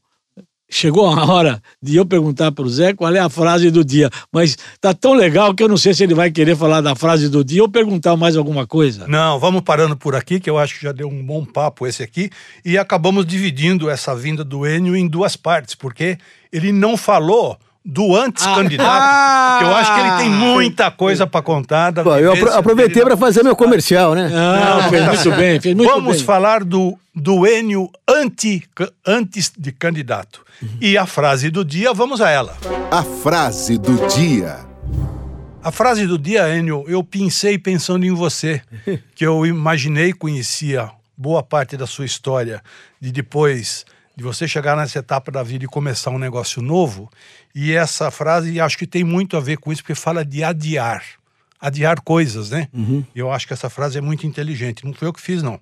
chegou 0.69 1.07
a 1.07 1.25
hora 1.25 1.61
de 1.81 1.95
eu 1.95 2.05
perguntar 2.05 2.51
para 2.51 2.65
o 2.65 2.69
Zé 2.69 2.93
qual 2.93 3.13
é 3.13 3.19
a 3.19 3.29
frase 3.29 3.69
do 3.69 3.83
dia, 3.83 4.09
mas 4.31 4.57
tá 4.81 4.93
tão 4.93 5.13
legal 5.13 5.53
que 5.53 5.63
eu 5.63 5.67
não 5.67 5.77
sei 5.77 5.93
se 5.93 6.03
ele 6.03 6.13
vai 6.13 6.31
querer 6.31 6.55
falar 6.55 6.81
da 6.81 6.95
frase 6.95 7.29
do 7.29 7.43
dia 7.43 7.61
ou 7.61 7.69
perguntar 7.69 8.15
mais 8.15 8.35
alguma 8.35 8.65
coisa. 8.65 9.07
Não, 9.07 9.39
vamos 9.39 9.61
parando 9.61 9.95
por 9.95 10.15
aqui, 10.15 10.39
que 10.39 10.49
eu 10.49 10.57
acho 10.57 10.75
que 10.75 10.83
já 10.83 10.91
deu 10.91 11.07
um 11.07 11.23
bom 11.23 11.45
papo 11.45 11.85
esse 11.87 12.03
aqui, 12.03 12.29
e 12.63 12.77
acabamos 12.77 13.25
dividindo 13.25 13.89
essa 13.89 14.15
vinda 14.15 14.43
do 14.43 14.67
Enio 14.67 14.95
em 14.95 15.07
duas 15.07 15.35
partes, 15.35 15.75
porque 15.75 16.17
ele 16.51 16.71
não 16.71 16.97
falou 16.97 17.57
do 17.85 18.15
antes 18.15 18.43
candidato, 18.43 18.89
ah, 18.89 19.59
eu 19.61 19.75
acho 19.75 19.93
que 19.93 19.99
ele 19.99 20.17
tem 20.17 20.29
muita 20.29 20.89
coisa 20.89 21.27
para 21.27 21.41
contar. 21.43 21.93
Pô, 21.93 22.15
eu 22.15 22.33
aproveitei 22.53 23.03
para 23.03 23.15
fazer 23.15 23.43
meu 23.43 23.55
comercial, 23.55 24.15
né? 24.15 24.31
Ah, 24.33 24.81
Não, 24.81 24.89
fez 24.89 25.05
muito 25.05 25.31
bem, 25.37 25.61
fez 25.61 25.75
muito 25.75 25.89
Vamos 25.89 26.17
bem. 26.17 26.25
falar 26.25 26.63
do, 26.63 26.97
do 27.13 27.45
Enio 27.45 27.89
anti, 28.07 28.63
antes 29.05 29.51
de 29.55 29.71
candidato. 29.71 30.43
Uhum. 30.61 30.69
E 30.81 30.97
a 30.97 31.05
frase 31.05 31.51
do 31.51 31.63
dia, 31.63 31.93
vamos 31.93 32.21
a 32.21 32.29
ela. 32.31 32.57
A 32.89 33.03
frase 33.03 33.77
do 33.77 34.07
dia. 34.07 34.57
A 35.63 35.71
frase 35.71 36.07
do 36.07 36.17
dia, 36.17 36.57
Enio, 36.57 36.85
eu 36.87 37.03
pensei 37.03 37.57
pensando 37.57 38.03
em 38.05 38.11
você, 38.11 38.61
que 39.13 39.25
eu 39.25 39.45
imaginei 39.45 40.11
conhecia 40.11 40.89
boa 41.15 41.43
parte 41.43 41.77
da 41.77 41.85
sua 41.85 42.05
história, 42.05 42.61
de 42.99 43.11
depois 43.11 43.85
de 44.15 44.23
você 44.23 44.47
chegar 44.47 44.77
nessa 44.77 44.99
etapa 44.99 45.31
da 45.31 45.43
vida 45.43 45.65
e 45.65 45.67
começar 45.67 46.09
um 46.09 46.17
negócio 46.17 46.61
novo. 46.61 47.09
E 47.55 47.73
essa 47.73 48.11
frase 48.11 48.59
acho 48.59 48.77
que 48.77 48.85
tem 48.85 49.05
muito 49.05 49.37
a 49.37 49.39
ver 49.39 49.57
com 49.57 49.71
isso, 49.71 49.81
porque 49.81 49.95
fala 49.95 50.25
de 50.25 50.43
adiar. 50.43 51.01
Adiar 51.59 52.01
coisas, 52.01 52.49
né? 52.49 52.67
Uhum. 52.73 53.01
Eu 53.15 53.31
acho 53.31 53.47
que 53.47 53.53
essa 53.53 53.69
frase 53.69 53.97
é 53.97 54.01
muito 54.01 54.27
inteligente. 54.27 54.85
Não 54.85 54.93
foi 54.93 55.07
eu 55.07 55.13
que 55.13 55.21
fiz, 55.21 55.41
não. 55.41 55.57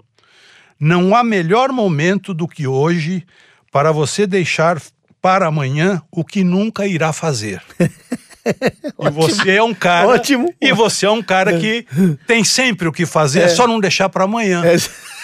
Não 0.79 1.15
há 1.15 1.23
melhor 1.23 1.71
momento 1.71 2.33
do 2.33 2.47
que 2.47 2.65
hoje 2.65 3.23
para 3.71 3.91
você 3.91 4.25
deixar 4.25 4.81
para 5.21 5.47
amanhã 5.47 6.01
o 6.11 6.25
que 6.25 6.43
nunca 6.43 6.87
irá 6.87 7.13
fazer. 7.13 7.61
e 7.79 9.09
você 9.11 9.51
é 9.51 9.63
um 9.63 9.73
cara. 9.73 10.07
Ótimo. 10.07 10.51
E 10.59 10.73
você 10.73 11.05
é 11.05 11.11
um 11.11 11.21
cara 11.21 11.59
que 11.59 11.85
tem 12.25 12.43
sempre 12.43 12.87
o 12.87 12.91
que 12.91 13.05
fazer, 13.05 13.41
é, 13.41 13.43
é 13.43 13.47
só 13.49 13.67
não 13.67 13.79
deixar 13.79 14.09
para 14.09 14.23
amanhã. 14.23 14.65
É. 14.65 14.75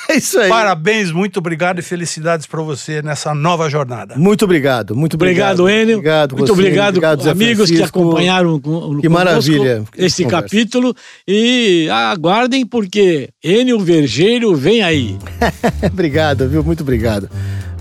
É 0.10 0.16
isso 0.16 0.40
aí. 0.40 0.50
Parabéns, 0.50 1.12
muito 1.12 1.38
obrigado 1.38 1.78
e 1.78 1.84
felicidades 1.84 2.48
para 2.48 2.60
você 2.64 3.00
nessa 3.04 3.32
nova 3.36 3.70
jornada. 3.70 4.16
Muito 4.18 4.44
obrigado, 4.44 4.96
muito 4.96 5.14
obrigado. 5.14 5.60
Obrigado, 5.60 5.82
Enio. 5.82 5.98
Obrigado, 5.98 6.36
muito 6.36 6.48
você, 6.48 6.52
obrigado, 6.54 6.98
obrigado 6.98 7.30
amigos 7.30 7.70
que 7.70 7.84
acompanharam 7.84 8.60
que 9.00 9.08
maravilha 9.08 9.84
esse 9.96 10.26
capítulo. 10.26 10.96
E 11.28 11.88
aguardem, 11.92 12.66
porque 12.66 13.30
Enio 13.44 13.80
Vergeiro 13.80 14.56
vem 14.56 14.82
aí. 14.82 15.16
obrigado, 15.86 16.50
viu? 16.50 16.64
Muito 16.64 16.82
obrigado. 16.82 17.30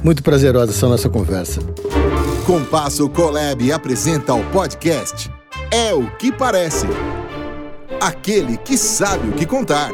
Muito 0.04 0.22
prazerosa 0.22 0.70
essa 0.70 0.86
nossa 0.86 1.08
conversa. 1.08 1.62
Compasso 2.44 3.08
Colab 3.08 3.72
apresenta 3.72 4.34
o 4.34 4.44
podcast 4.50 5.30
É 5.70 5.94
o 5.94 6.06
que 6.18 6.30
Parece. 6.30 6.86
Aquele 8.00 8.58
que 8.58 8.76
sabe 8.76 9.28
o 9.28 9.32
que 9.32 9.46
contar. 9.46 9.90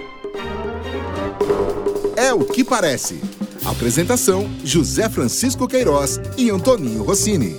É 2.17 2.33
o 2.33 2.45
que 2.45 2.63
parece. 2.63 3.21
Apresentação: 3.65 4.49
José 4.65 5.09
Francisco 5.09 5.67
Queiroz 5.67 6.21
e 6.37 6.51
Antoninho 6.51 7.03
Rossini. 7.03 7.57